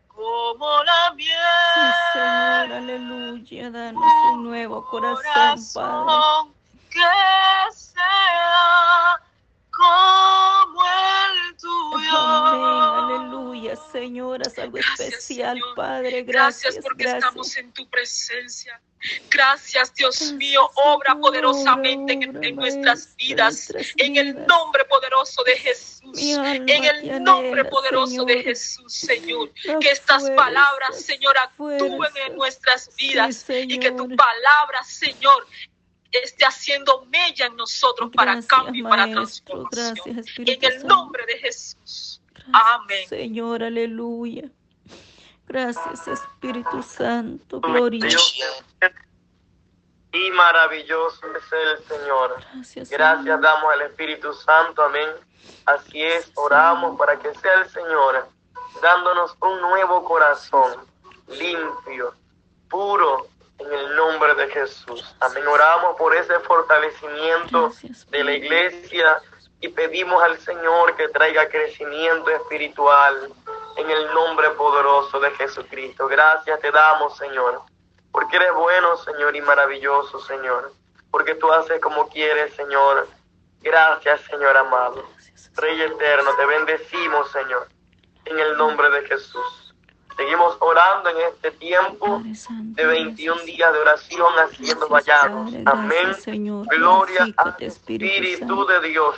Como 0.07 0.83
la 0.83 1.13
miel. 1.15 1.29
Sí, 1.75 1.81
Señor, 2.13 2.71
aleluya. 2.73 3.71
Danos 3.71 4.03
un 4.33 4.43
nuevo 4.45 4.83
corazón, 4.87 5.23
Padre. 5.23 5.53
corazón 5.73 6.53
que 6.89 6.99
sea 7.73 9.21
como 9.71 9.85
el 9.85 10.46
tuyo. 11.59 12.17
Amén, 12.17 13.21
aleluya, 13.21 13.75
Señor, 13.91 14.41
haz 14.45 14.57
algo 14.59 14.77
Gracias, 14.77 14.99
especial, 14.99 15.57
Señor. 15.57 15.75
Padre. 15.75 16.23
Gracias, 16.23 16.63
Gracias, 16.63 16.83
porque 16.83 17.03
gracias. 17.03 17.23
estamos 17.23 17.57
en 17.57 17.71
tu 17.73 17.89
presencia. 17.89 18.81
Gracias, 19.29 19.93
Dios 19.93 20.31
mío, 20.33 20.69
obra 20.73 21.15
poderosamente 21.15 22.13
en, 22.13 22.43
en 22.43 22.55
nuestras 22.55 23.15
vidas. 23.15 23.71
en 23.97 24.15
el 24.15 24.45
nombre 24.47 24.85
poderoso 24.85 25.43
de 25.43 25.55
Jesús. 25.55 26.17
En 26.19 26.83
el 26.83 27.23
nombre 27.23 27.63
poderoso 27.65 28.25
de 28.25 28.55
Señor. 28.55 28.89
Señor, 28.89 29.79
Que 29.79 29.91
estas 29.91 30.29
palabras, 30.31 30.99
Señor, 31.01 31.37
actúen 31.37 32.11
en 32.25 32.35
nuestras 32.35 32.89
vidas. 32.95 33.45
y 33.49 33.77
que 33.79 33.91
tu 33.91 34.07
palabra, 34.15 34.83
Señor, 34.83 35.45
esté 36.11 36.45
haciendo 36.45 37.05
mella 37.05 37.47
en 37.47 37.55
nosotros 37.55 38.09
para 38.13 38.41
cambio 38.43 38.81
y 38.81 38.83
para 38.83 39.09
transformación. 39.09 39.93
Gracias, 39.95 40.17
Espíritu 40.17 40.65
En 40.65 40.73
el 40.73 40.87
nombre 40.87 41.25
de 41.25 41.37
Jesús. 41.39 42.21
Gracias, 42.33 42.53
Amén. 42.53 43.09
Señor, 43.09 43.63
aleluya. 43.63 44.49
Gracias, 45.47 46.07
Espíritu 46.07 46.83
Santo. 46.83 47.61
Gloria. 47.61 48.07
Y 50.13 50.31
maravilloso 50.31 51.21
es 51.35 51.43
el 51.51 51.99
Señor. 51.99 52.35
Gracias, 52.53 52.89
Gracias 52.89 53.23
Señor. 53.23 53.41
damos 53.41 53.73
al 53.73 53.81
Espíritu 53.81 54.33
Santo, 54.33 54.83
amén. 54.83 55.09
Así 55.65 56.01
es, 56.01 56.31
oramos 56.35 56.97
para 56.97 57.19
que 57.19 57.33
sea 57.35 57.61
el 57.61 57.69
Señor 57.69 58.27
dándonos 58.81 59.35
un 59.41 59.61
nuevo 59.61 60.03
corazón, 60.03 60.85
limpio, 61.27 62.13
puro, 62.69 63.27
en 63.59 63.73
el 63.73 63.95
nombre 63.95 64.35
de 64.35 64.47
Jesús. 64.67 65.15
Amén. 65.19 65.47
Oramos 65.47 65.95
por 65.97 66.13
ese 66.15 66.39
fortalecimiento 66.41 67.71
de 68.09 68.23
la 68.23 68.33
iglesia 68.33 69.21
y 69.61 69.69
pedimos 69.69 70.21
al 70.21 70.37
Señor 70.39 70.95
que 70.95 71.07
traiga 71.09 71.49
crecimiento 71.49 72.29
espiritual 72.29 73.33
en 73.77 73.89
el 73.89 74.13
nombre 74.13 74.49
poderoso 74.51 75.19
de 75.19 75.31
Jesucristo. 75.31 76.07
Gracias 76.07 76.59
te 76.59 76.71
damos, 76.71 77.17
Señor, 77.17 77.61
porque 78.11 78.35
eres 78.35 78.53
bueno, 78.53 78.97
Señor, 78.97 79.35
y 79.35 79.41
maravilloso, 79.41 80.19
Señor, 80.19 80.73
porque 81.11 81.35
tú 81.35 81.51
haces 81.51 81.79
como 81.79 82.09
quieres, 82.09 82.53
Señor. 82.55 83.07
Gracias, 83.61 84.21
Señor 84.29 84.55
amado. 84.57 85.03
Rey 85.55 85.81
eterno, 85.81 86.35
te 86.35 86.45
bendecimos, 86.45 87.31
Señor, 87.31 87.67
en 88.25 88.39
el 88.39 88.57
nombre 88.57 88.89
de 88.89 89.07
Jesús. 89.07 89.66
Seguimos 90.17 90.57
orando 90.59 91.09
en 91.09 91.17
este 91.33 91.51
tiempo 91.51 92.21
de 92.23 92.85
21 92.85 93.35
gracias. 93.35 93.45
días 93.45 93.73
de 93.73 93.79
oración 93.79 94.33
haciendo 94.39 94.89
vallados. 94.89 95.53
Amén. 95.65 96.65
Gloria 96.69 97.27
al 97.37 97.55
Espíritu 97.59 98.65
de 98.65 98.81
Dios. 98.81 99.15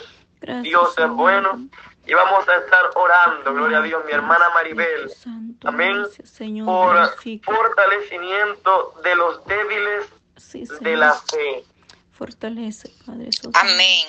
Dios 0.62 0.94
es 0.96 1.08
bueno 1.08 1.68
y 2.06 2.14
vamos 2.14 2.48
a 2.48 2.56
estar 2.56 2.90
orando, 2.94 3.52
gloria 3.52 3.78
a 3.78 3.82
Dios, 3.82 4.04
mi 4.04 4.12
hermana 4.12 4.48
Maribel, 4.50 5.12
amén, 5.64 6.06
por 6.64 6.96
fortalecimiento 7.44 8.94
de 9.04 9.14
los 9.16 9.44
débiles 9.44 10.06
de 10.80 10.96
la 10.96 11.14
fe. 11.14 11.64
Fortalece, 12.12 12.92
Padre. 13.06 13.30
Amén. 13.54 14.06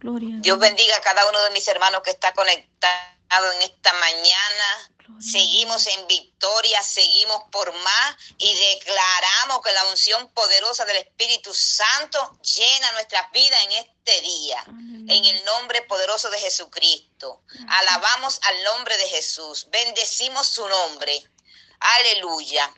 Gloria 0.00 0.36
a 0.36 0.40
Dios 0.40 0.58
bendiga 0.58 0.96
a 0.96 1.00
cada 1.00 1.28
uno 1.28 1.42
de 1.44 1.50
mis 1.52 1.66
hermanos 1.68 2.02
que 2.04 2.10
está 2.10 2.32
conectado 2.32 3.52
en 3.56 3.62
esta 3.62 3.92
mañana. 3.94 5.01
Seguimos 5.20 5.86
en 5.86 6.06
victoria, 6.06 6.82
seguimos 6.82 7.42
por 7.50 7.72
más 7.72 8.16
y 8.38 8.54
declaramos 8.54 9.60
que 9.62 9.72
la 9.72 9.84
unción 9.86 10.28
poderosa 10.32 10.84
del 10.84 10.96
Espíritu 10.96 11.52
Santo 11.54 12.38
llena 12.42 12.92
nuestras 12.92 13.30
vidas 13.32 13.60
en 13.64 13.72
este 13.72 14.20
día. 14.20 14.64
En 14.66 15.24
el 15.24 15.44
nombre 15.44 15.82
poderoso 15.82 16.30
de 16.30 16.38
Jesucristo. 16.38 17.42
Alabamos 17.68 18.40
al 18.42 18.64
nombre 18.64 18.96
de 18.96 19.08
Jesús. 19.08 19.66
Bendecimos 19.70 20.48
su 20.48 20.66
nombre. 20.68 21.24
Aleluya. 21.80 22.72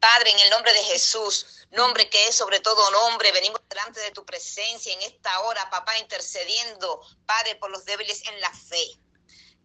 Padre, 0.00 0.30
en 0.30 0.38
el 0.40 0.50
nombre 0.50 0.72
de 0.72 0.84
Jesús, 0.84 1.66
nombre 1.70 2.08
que 2.08 2.28
es 2.28 2.36
sobre 2.36 2.60
todo 2.60 2.90
nombre, 2.90 3.32
venimos 3.32 3.60
delante 3.68 4.00
de 4.00 4.12
tu 4.12 4.24
presencia 4.24 4.92
en 4.92 5.02
esta 5.02 5.40
hora, 5.40 5.68
papá, 5.70 5.98
intercediendo, 5.98 7.00
Padre, 7.26 7.56
por 7.56 7.70
los 7.70 7.84
débiles 7.84 8.22
en 8.26 8.40
la 8.40 8.52
fe. 8.52 8.98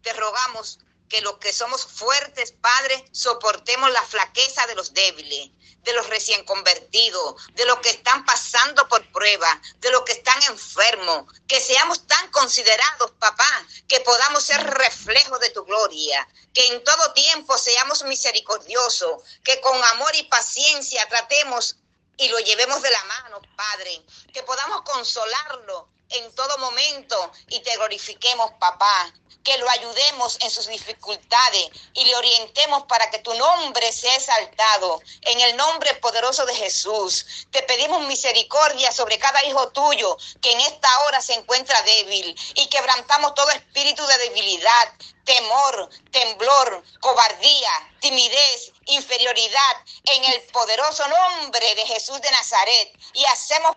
Te 0.02 0.12
rogamos 0.12 0.80
que 1.14 1.20
los 1.20 1.38
que 1.38 1.52
somos 1.52 1.86
fuertes, 1.86 2.50
Padre, 2.60 3.08
soportemos 3.12 3.88
la 3.92 4.02
flaqueza 4.02 4.66
de 4.66 4.74
los 4.74 4.94
débiles. 4.94 5.50
de 5.84 5.92
los 5.92 6.08
recién 6.08 6.42
convertidos, 6.46 7.34
de 7.52 7.66
los 7.66 7.78
que 7.80 7.90
están 7.90 8.24
pasando 8.24 8.88
por 8.88 9.06
prueba, 9.12 9.60
de 9.80 9.90
los 9.90 10.00
que 10.04 10.12
están 10.12 10.42
enfermos, 10.44 11.26
que 11.46 11.60
seamos 11.60 12.06
tan 12.06 12.30
considerados, 12.30 13.10
papá, 13.18 13.66
que 13.86 14.00
podamos 14.00 14.42
ser 14.42 14.64
reflejo 14.64 15.38
de 15.38 15.50
tu 15.50 15.62
gloria, 15.66 16.26
que 16.54 16.66
en 16.68 16.82
todo 16.84 17.12
tiempo 17.12 17.58
seamos 17.58 18.02
misericordiosos, 18.04 19.24
que 19.44 19.60
con 19.60 19.76
amor 19.84 20.16
y 20.16 20.22
paciencia 20.22 21.06
tratemos 21.10 21.76
y 22.16 22.28
lo 22.28 22.38
llevemos 22.38 22.80
de 22.80 22.90
la 22.90 23.04
mano, 23.04 23.42
Padre, 23.54 24.02
que 24.32 24.42
podamos 24.42 24.80
consolarlo 24.82 25.90
en 26.10 26.34
todo 26.34 26.58
momento 26.58 27.32
y 27.48 27.60
te 27.60 27.74
glorifiquemos, 27.76 28.52
papá, 28.58 29.12
que 29.44 29.58
lo 29.58 29.68
ayudemos 29.68 30.38
en 30.40 30.50
sus 30.50 30.66
dificultades 30.66 31.68
y 31.92 32.04
le 32.06 32.16
orientemos 32.16 32.84
para 32.84 33.10
que 33.10 33.18
tu 33.18 33.32
nombre 33.34 33.92
sea 33.92 34.16
exaltado. 34.16 35.00
En 35.20 35.38
el 35.40 35.56
nombre 35.56 35.94
poderoso 35.96 36.46
de 36.46 36.54
Jesús, 36.54 37.46
te 37.50 37.62
pedimos 37.62 38.06
misericordia 38.06 38.90
sobre 38.90 39.18
cada 39.18 39.44
hijo 39.44 39.68
tuyo 39.68 40.16
que 40.40 40.52
en 40.52 40.60
esta 40.62 40.98
hora 41.00 41.20
se 41.20 41.34
encuentra 41.34 41.80
débil 41.82 42.34
y 42.54 42.66
quebrantamos 42.68 43.34
todo 43.34 43.50
espíritu 43.50 44.04
de 44.06 44.18
debilidad, 44.18 44.94
temor, 45.24 45.90
temblor, 46.10 46.82
cobardía, 47.00 47.92
timidez, 48.00 48.72
inferioridad, 48.86 49.76
en 50.04 50.24
el 50.24 50.42
poderoso 50.52 51.06
nombre 51.06 51.74
de 51.74 51.86
Jesús 51.86 52.20
de 52.20 52.30
Nazaret. 52.30 52.92
Y 53.12 53.24
hacemos 53.26 53.76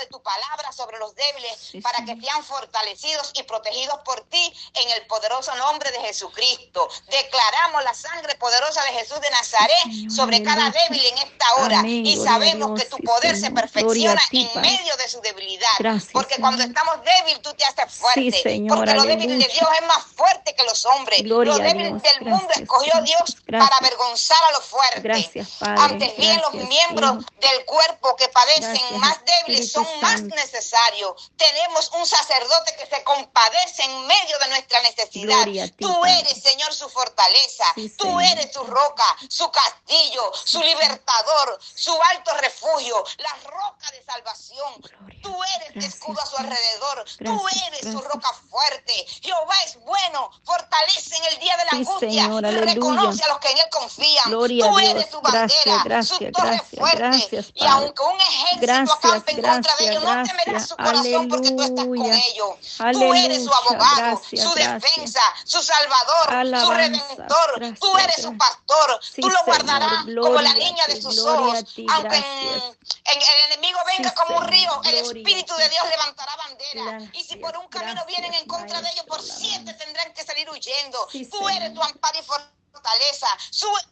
de 0.00 0.06
tu 0.06 0.20
palabra 0.22 0.72
sobre 0.72 0.98
los 0.98 1.14
débiles 1.14 1.82
para 1.82 2.04
que 2.04 2.20
sean 2.20 2.44
fortalecidos 2.44 3.32
y 3.34 3.42
protegidos 3.44 3.98
por 4.04 4.20
ti 4.28 4.52
en 4.74 4.90
el 4.90 5.06
poderoso 5.06 5.54
nombre 5.56 5.90
de 5.92 6.00
Jesucristo. 6.00 6.88
Declaramos 7.08 7.84
la 7.84 7.94
sangre 7.94 8.34
poderosa 8.36 8.82
de 8.84 8.92
Jesús 8.92 9.20
de 9.20 9.30
Nazaret 9.30 10.10
sobre 10.10 10.42
cada 10.42 10.70
débil 10.70 11.04
en 11.06 11.18
esta 11.18 11.54
hora 11.56 11.82
y 11.86 12.16
sabemos 12.16 12.78
que 12.78 12.86
tu 12.86 12.98
poder 12.98 13.36
se 13.36 13.50
perfecciona 13.50 14.20
en 14.32 14.60
medio 14.60 14.96
de 14.96 15.08
su 15.08 15.20
debilidad. 15.20 15.68
porque 16.12 16.36
cuando 16.40 16.62
estamos 16.62 16.96
débiles 17.04 17.42
tú 17.42 17.54
te 17.54 17.64
haces 17.64 17.94
fuerte. 17.94 18.64
porque 18.68 18.94
lo 18.94 19.04
débil 19.04 19.38
de 19.38 19.46
Dios 19.46 19.68
es 19.80 19.86
más 19.86 20.04
fuerte 20.16 20.54
que 20.54 20.64
los 20.64 20.84
hombres. 20.86 21.22
lo 21.22 21.58
débil 21.58 22.00
del 22.00 22.20
mundo 22.22 22.48
escogió 22.54 23.00
Dios 23.02 23.36
para 23.46 23.76
avergonzar 23.76 24.38
a 24.48 24.52
los 24.52 24.64
fuertes. 24.64 25.46
Antes 25.60 26.16
bien 26.16 26.40
los 26.40 26.54
miembros 26.54 27.24
del 27.40 27.64
cuerpo 27.64 28.16
que 28.16 28.28
padecen 28.28 29.00
más 29.00 29.18
débiles 29.24 29.67
son 29.68 29.86
más 30.00 30.22
necesarios. 30.22 31.30
Tenemos 31.36 31.90
un 31.92 32.06
sacerdote 32.06 32.76
que 32.76 32.86
se 32.86 33.02
compadece 33.04 33.84
en 33.84 34.06
medio 34.06 34.38
de 34.38 34.48
nuestra 34.48 34.80
necesidad. 34.82 35.46
Tú 35.78 36.04
eres, 36.04 36.42
Señor, 36.42 36.72
su 36.74 36.88
fortaleza. 36.88 37.64
Tú 37.96 38.20
eres 38.20 38.52
su 38.52 38.64
roca, 38.64 39.04
su 39.28 39.50
castillo, 39.50 40.32
su 40.44 40.60
libertador, 40.60 41.58
su 41.74 41.96
alto 42.10 42.32
refugio, 42.38 43.04
la 43.18 43.34
roca 43.44 43.90
de 43.92 44.02
salvación. 44.04 44.74
Tú 45.22 45.36
eres 45.56 45.84
escudo 45.84 46.20
a 46.20 46.26
su 46.26 46.36
alrededor. 46.36 47.04
Tú 47.18 47.46
eres 47.66 47.92
su 47.92 48.00
roca 48.00 48.32
fuerte. 48.50 49.06
Jehová 49.22 49.54
es 49.64 49.78
bueno. 49.84 50.30
Fortalece 50.44 51.16
en 51.16 51.24
el 51.32 51.38
día 51.38 51.56
de 51.56 51.64
la 51.64 51.70
angustia. 51.72 52.50
y 52.50 52.60
reconoce 52.64 53.24
a 53.24 53.28
los 53.28 53.38
que 53.38 53.50
en 53.50 53.58
él 53.58 53.64
confían. 53.70 54.24
Tú 54.30 54.78
eres 54.78 55.10
su 55.10 55.20
bandera, 55.20 56.02
su 56.02 56.18
torre 56.30 56.60
fuerte. 56.76 57.44
y 57.54 57.66
aunque 57.66 58.02
un 58.02 58.20
ejército 58.20 58.92
acampe 58.92 59.32
en 59.32 59.57
de 59.78 59.90
ellos, 59.90 60.04
no 60.04 60.22
temerás 60.22 60.68
su 60.68 60.76
corazón 60.76 61.28
porque 61.28 61.50
tú 61.50 61.62
estás 61.62 61.84
con 61.84 62.04
ellos. 62.04 62.50
Tú 62.92 63.14
eres 63.14 63.44
su 63.44 63.52
abogado, 63.52 64.22
su 64.22 64.54
defensa, 64.54 65.20
su 65.44 65.62
salvador, 65.62 66.60
su 66.60 66.70
redentor. 66.70 67.76
tú 67.80 67.98
eres 67.98 68.22
su 68.22 68.36
pastor. 68.36 69.00
tú 69.20 69.28
lo 69.28 69.44
guardarás 69.44 70.04
como 70.04 70.40
la 70.40 70.54
niña 70.54 70.84
de 70.86 71.00
sus 71.00 71.18
ojos. 71.18 71.64
Aunque 71.90 72.16
el 72.16 73.52
enemigo 73.52 73.78
venga 73.86 74.12
como 74.14 74.38
un 74.38 74.48
río, 74.48 74.80
el 74.84 74.94
Espíritu 74.94 75.54
de 75.56 75.68
Dios 75.68 75.84
levantará 75.88 76.36
bandera. 76.36 77.10
y 77.12 77.24
si 77.24 77.36
por 77.36 77.56
un 77.56 77.68
camino 77.68 78.04
vienen 78.06 78.34
en 78.34 78.46
contra 78.46 78.80
de 78.80 78.88
ellos, 78.90 79.04
por 79.06 79.22
siete 79.22 79.72
tendrán 79.74 80.12
que 80.12 80.24
salir 80.24 80.48
huyendo. 80.50 81.08
tú 81.30 81.48
eres 81.48 81.74
tu 81.74 81.82
amparo 81.82 82.18
y 82.18 82.22
fortaleza. 82.22 83.28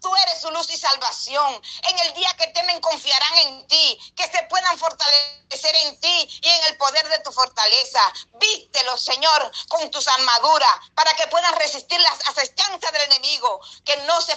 tú 0.01 0.15
eres 0.17 0.41
su 0.41 0.51
luz 0.51 0.71
y 0.71 0.77
salvación. 0.77 1.61
En 1.89 1.99
el 2.07 2.15
día 2.15 2.29
que 2.39 2.47
temen 2.49 2.81
confiarán 2.81 3.39
en 3.47 3.67
ti, 3.67 3.99
que 4.15 4.25
se 4.25 4.43
puedan 4.45 4.79
fortalecer 4.79 5.46
en 5.65 6.01
ti 6.01 6.41
y 6.43 6.49
en 6.49 6.65
el 6.65 6.77
poder 6.77 7.09
de 7.09 7.19
tu 7.21 7.33
fortaleza. 7.33 8.01
Vístelo, 8.35 8.97
Señor, 8.97 9.51
con 9.69 9.91
tus 9.91 10.07
armaduras 10.09 10.71
para 10.95 11.15
que 11.15 11.27
puedan 11.29 11.55
resistir 11.57 12.01
las 12.01 12.29
asestancias 12.29 12.93
del 12.93 13.03
enemigo, 13.03 13.61
que 13.85 13.97
no 13.99 14.21
se, 14.21 14.37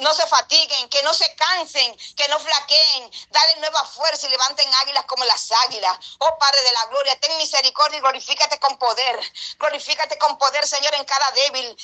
no 0.00 0.14
se 0.14 0.26
fatiguen, 0.26 0.88
que 0.88 1.02
no 1.02 1.12
se 1.14 1.34
cansen, 1.34 1.96
que 2.16 2.28
no 2.28 2.38
flaqueen. 2.38 3.10
Dale 3.30 3.56
nueva 3.56 3.84
fuerza 3.86 4.26
y 4.26 4.30
levanten 4.30 4.72
águilas 4.74 5.04
como 5.06 5.24
las 5.24 5.50
águilas. 5.66 5.98
Oh 6.18 6.38
Padre 6.38 6.62
de 6.62 6.72
la 6.72 6.86
gloria, 6.86 7.18
ten 7.20 7.36
misericordia 7.36 7.98
y 7.98 8.00
glorifícate 8.00 8.58
con 8.58 8.78
poder. 8.78 9.20
Glorifícate 9.58 10.18
con 10.18 10.38
poder, 10.38 10.66
Señor, 10.66 10.94
en 10.94 11.04
cada 11.04 11.30
débil. 11.32 11.76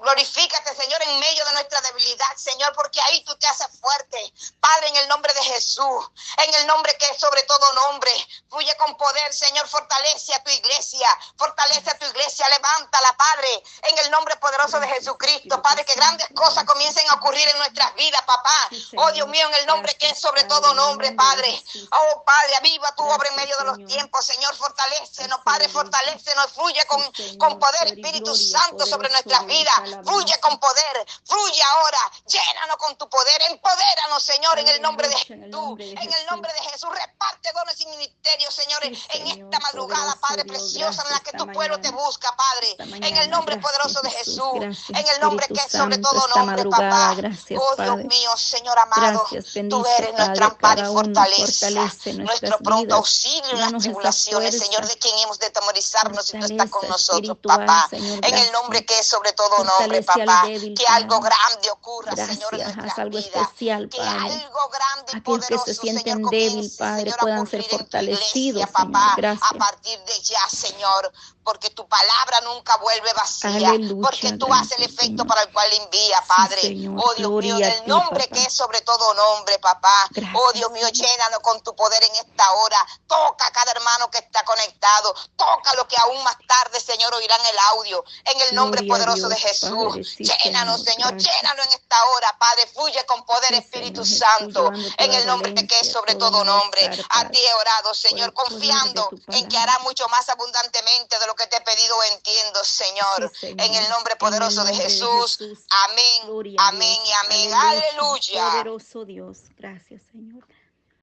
glorifícate, 0.00 0.74
Señor, 0.74 1.02
en 1.02 1.18
medio 1.18 1.44
de 1.44 1.52
nuestra 1.52 1.80
debilidad, 1.82 2.36
Señor, 2.36 2.72
porque 2.74 3.00
ahí 3.00 3.24
tú 3.24 3.36
te 3.36 3.46
haces 3.46 3.68
fuerte. 3.80 4.32
Padre, 4.60 4.88
en 4.88 4.96
el 4.96 5.08
nombre 5.08 5.32
de 5.34 5.42
Jesús, 5.42 6.10
en 6.38 6.54
el 6.54 6.66
nombre 6.66 6.96
que 6.98 7.06
es 7.06 7.18
sobre 7.18 7.42
todo 7.44 7.72
nombre, 7.86 8.10
fluye 8.48 8.74
con 8.76 8.96
poder, 8.96 9.32
Señor, 9.32 9.66
fortalece 9.68 10.34
a 10.34 10.42
tu 10.42 10.50
iglesia, 10.50 11.08
fortalece 11.36 11.90
a 11.90 11.98
tu 11.98 12.06
iglesia, 12.06 12.48
levántala, 12.48 13.16
Padre, 13.16 13.62
en 13.82 13.98
el 13.98 14.10
nombre 14.10 14.36
poderoso 14.36 14.80
de 14.80 14.88
Jesucristo, 14.88 15.62
Padre, 15.62 15.84
que 15.84 15.94
grandes 15.94 16.28
cosas 16.34 16.64
comiencen 16.64 17.08
a 17.10 17.14
ocurrir 17.14 17.48
en 17.48 17.58
nuestras 17.58 17.94
vidas, 17.94 18.22
papá. 18.22 18.70
Oh 18.98 19.12
Dios 19.12 19.28
mío, 19.28 19.46
en 19.48 19.54
el 19.54 19.66
nombre 19.66 19.94
que 19.96 20.08
es 20.08 20.18
sobre 20.18 20.44
todo 20.44 20.74
nombre, 20.74 21.12
Padre. 21.12 21.62
Oh 21.92 22.24
Padre, 22.24 22.56
aviva 22.56 22.94
tu 22.96 23.04
obra 23.04 23.28
en 23.28 23.36
medio 23.36 23.56
de 23.58 23.64
los 23.64 23.78
tiempos, 23.86 24.24
Señor, 24.26 24.54
fortalecenos, 24.56 25.40
Padre, 25.44 25.68
fortalecenos, 25.68 26.52
fluye 26.52 26.84
con, 26.86 27.02
con 27.38 27.58
poder, 27.58 27.88
Espíritu 27.88 28.34
Santo, 28.34 28.86
sobre 28.86 29.08
nuestras 29.10 29.46
vidas, 29.46 29.74
fluye 30.04 30.38
con 30.40 30.58
poder, 30.58 31.06
Fluye 31.24 31.62
ahora, 31.62 31.98
llénanos 32.26 32.76
con 32.76 32.96
tu 32.96 33.08
poder, 33.08 33.42
empodéranos, 33.50 34.22
Señor, 34.22 34.58
en 34.58 34.68
el 34.68 34.82
nombre 34.82 35.08
de 35.08 35.16
Jesús. 35.16 35.78
En 35.78 36.12
el 36.12 36.26
nombre 36.30 36.52
de 36.52 36.70
Jesús, 36.70 36.90
reparte 36.90 37.52
dones 37.52 37.75
y 37.78 37.86
ministerios, 37.86 38.54
Señor, 38.54 38.84
en 38.84 38.94
esta 38.94 39.58
madrugada, 39.60 40.16
Padre 40.16 40.44
preciosa, 40.44 41.02
en 41.04 41.12
la 41.12 41.20
que 41.20 41.32
tu 41.36 41.46
pueblo 41.52 41.78
te 41.80 41.90
busca, 41.90 42.34
Padre. 42.36 42.96
En 43.06 43.16
el 43.16 43.30
nombre 43.30 43.58
poderoso 43.58 44.00
de 44.02 44.10
Jesús, 44.10 44.88
en 44.88 44.96
el 44.96 45.20
nombre 45.20 45.46
que 45.46 45.60
es 45.60 45.72
sobre 45.72 45.98
todo 45.98 46.26
nombre, 46.34 46.64
papá. 46.64 47.16
Oh 47.58 47.82
Dios 47.82 47.96
mío, 48.04 48.36
Señor 48.36 48.78
amado, 48.78 49.26
tú 49.68 49.86
eres 49.98 50.14
nuestra 50.16 50.46
amparo 50.46 50.90
y 50.90 50.94
fortaleza, 50.94 51.70
nuestro 52.14 52.58
pronto 52.58 52.94
auxilio 52.94 53.50
en 53.52 53.60
las 53.60 53.82
tribulaciones, 53.82 54.58
Señor, 54.58 54.86
de 54.86 54.96
quien 54.96 55.16
hemos 55.18 55.38
de 55.38 55.50
temorizarnos 55.50 56.24
si 56.24 56.38
tú 56.38 56.46
estás 56.46 56.70
con 56.70 56.88
nosotros, 56.88 57.36
papá. 57.42 57.88
En 57.92 58.34
el 58.34 58.52
nombre 58.52 58.84
que 58.86 58.98
es 58.98 59.06
sobre 59.06 59.32
todo 59.32 59.64
nombre, 59.64 60.02
papá. 60.02 60.44
Que 60.46 60.86
algo 60.88 61.20
grande 61.20 61.70
ocurra, 61.72 62.14
Señor, 62.16 62.54
en 62.54 62.76
nuestra 62.76 63.02
algo 63.02 63.18
vida. 63.18 63.42
especial, 63.42 63.88
que 63.88 64.00
algo 64.00 64.70
grande 64.70 65.12
y 65.14 65.20
poderoso, 65.20 65.64
que 65.64 65.74
se 65.74 65.80
sienten 65.80 66.14
Señor, 66.14 66.30
débil, 66.30 66.72
Padre, 66.78 67.12
puedan 67.20 67.46
ser 67.46 67.65
iglesia, 67.74 68.22
Señor. 68.52 68.72
papá, 68.72 69.14
Gracias. 69.16 69.50
a 69.50 69.54
partir 69.54 69.98
de 70.00 70.20
ya, 70.22 70.48
Señor, 70.48 71.12
porque 71.46 71.70
tu 71.70 71.86
palabra 71.88 72.40
nunca 72.42 72.76
vuelve 72.78 73.12
vacía, 73.12 73.70
Aleluya, 73.70 74.02
porque 74.02 74.32
tú 74.32 74.46
gracias, 74.46 74.72
haces 74.72 74.78
el 74.78 74.84
efecto 74.84 75.04
Señor. 75.22 75.26
para 75.28 75.42
el 75.42 75.52
cual 75.52 75.72
envía, 75.72 76.22
Padre. 76.26 76.60
Señor, 76.60 77.00
oh 77.02 77.14
Dios 77.14 77.30
mío, 77.30 77.56
en 77.56 77.62
el 77.62 77.82
ti, 77.84 77.88
nombre 77.88 78.24
papá. 78.24 78.34
que 78.34 78.42
es 78.42 78.52
sobre 78.52 78.80
todo 78.80 79.14
nombre, 79.14 79.58
papá. 79.60 80.08
Gracias, 80.10 80.36
oh 80.36 80.52
Dios 80.52 80.70
mío, 80.72 80.88
llénanos 80.88 81.38
con 81.40 81.62
tu 81.62 81.74
poder 81.76 82.02
en 82.02 82.16
esta 82.16 82.50
hora. 82.52 82.84
Toca 83.06 83.46
a 83.46 83.52
cada 83.52 83.70
hermano 83.70 84.10
que 84.10 84.18
está 84.18 84.42
conectado. 84.44 85.14
Toca 85.36 85.74
lo 85.76 85.86
que 85.86 85.96
aún 85.98 86.20
más 86.24 86.36
tarde, 86.48 86.80
Señor, 86.80 87.14
oirán 87.14 87.40
el 87.46 87.58
audio. 87.70 88.04
En 88.24 88.40
el 88.40 88.54
nombre 88.54 88.82
Gloria 88.82 89.04
poderoso 89.06 89.28
de 89.28 89.36
Jesús. 89.36 89.70
Padre, 89.70 90.04
sí, 90.04 90.24
llénanos, 90.24 90.82
Señor, 90.82 91.12
gracias. 91.12 91.32
llénanos 91.36 91.66
en 91.66 91.72
esta 91.74 92.04
hora, 92.06 92.36
Padre. 92.40 92.66
Fluye 92.74 93.06
con 93.06 93.24
poder, 93.24 93.50
Sí, 93.50 93.54
Espíritu 93.54 94.04
Señor 94.04 94.18
Santo. 94.18 94.72
En 94.98 95.12
el 95.14 95.24
nombre 95.26 95.52
de 95.52 95.64
que 95.64 95.78
es 95.78 95.92
sobre 95.92 96.16
todo 96.16 96.42
nombre. 96.42 96.90
A 97.10 97.28
ti 97.28 97.38
he 97.38 97.54
orado, 97.54 97.94
Señor, 97.94 98.32
confiando 98.32 99.08
en 99.28 99.48
que 99.48 99.56
hará 99.56 99.78
mucho 99.80 100.08
más 100.08 100.28
abundantemente 100.28 101.18
de 101.20 101.26
lo 101.26 101.35
que 101.36 101.46
te 101.46 101.56
he 101.56 101.60
pedido 101.60 101.94
entiendo, 102.14 102.64
Señor. 102.64 103.30
Sí, 103.32 103.46
Señor. 103.48 103.66
En 103.66 103.74
el 103.74 103.88
nombre 103.90 104.16
poderoso 104.16 104.60
el 104.62 104.66
de 104.66 104.72
nombre 104.72 104.84
de 104.84 104.90
Jesús. 104.90 105.38
Jesús. 105.38 105.58
Amén. 105.84 106.26
Gloria 106.26 106.56
Amén 106.60 106.98
y 107.04 107.12
amén. 107.24 107.54
Aleluya. 107.54 108.50
Poderoso 108.50 109.04
Dios. 109.04 109.38
Gracias, 109.58 110.02
Señor. 110.12 110.44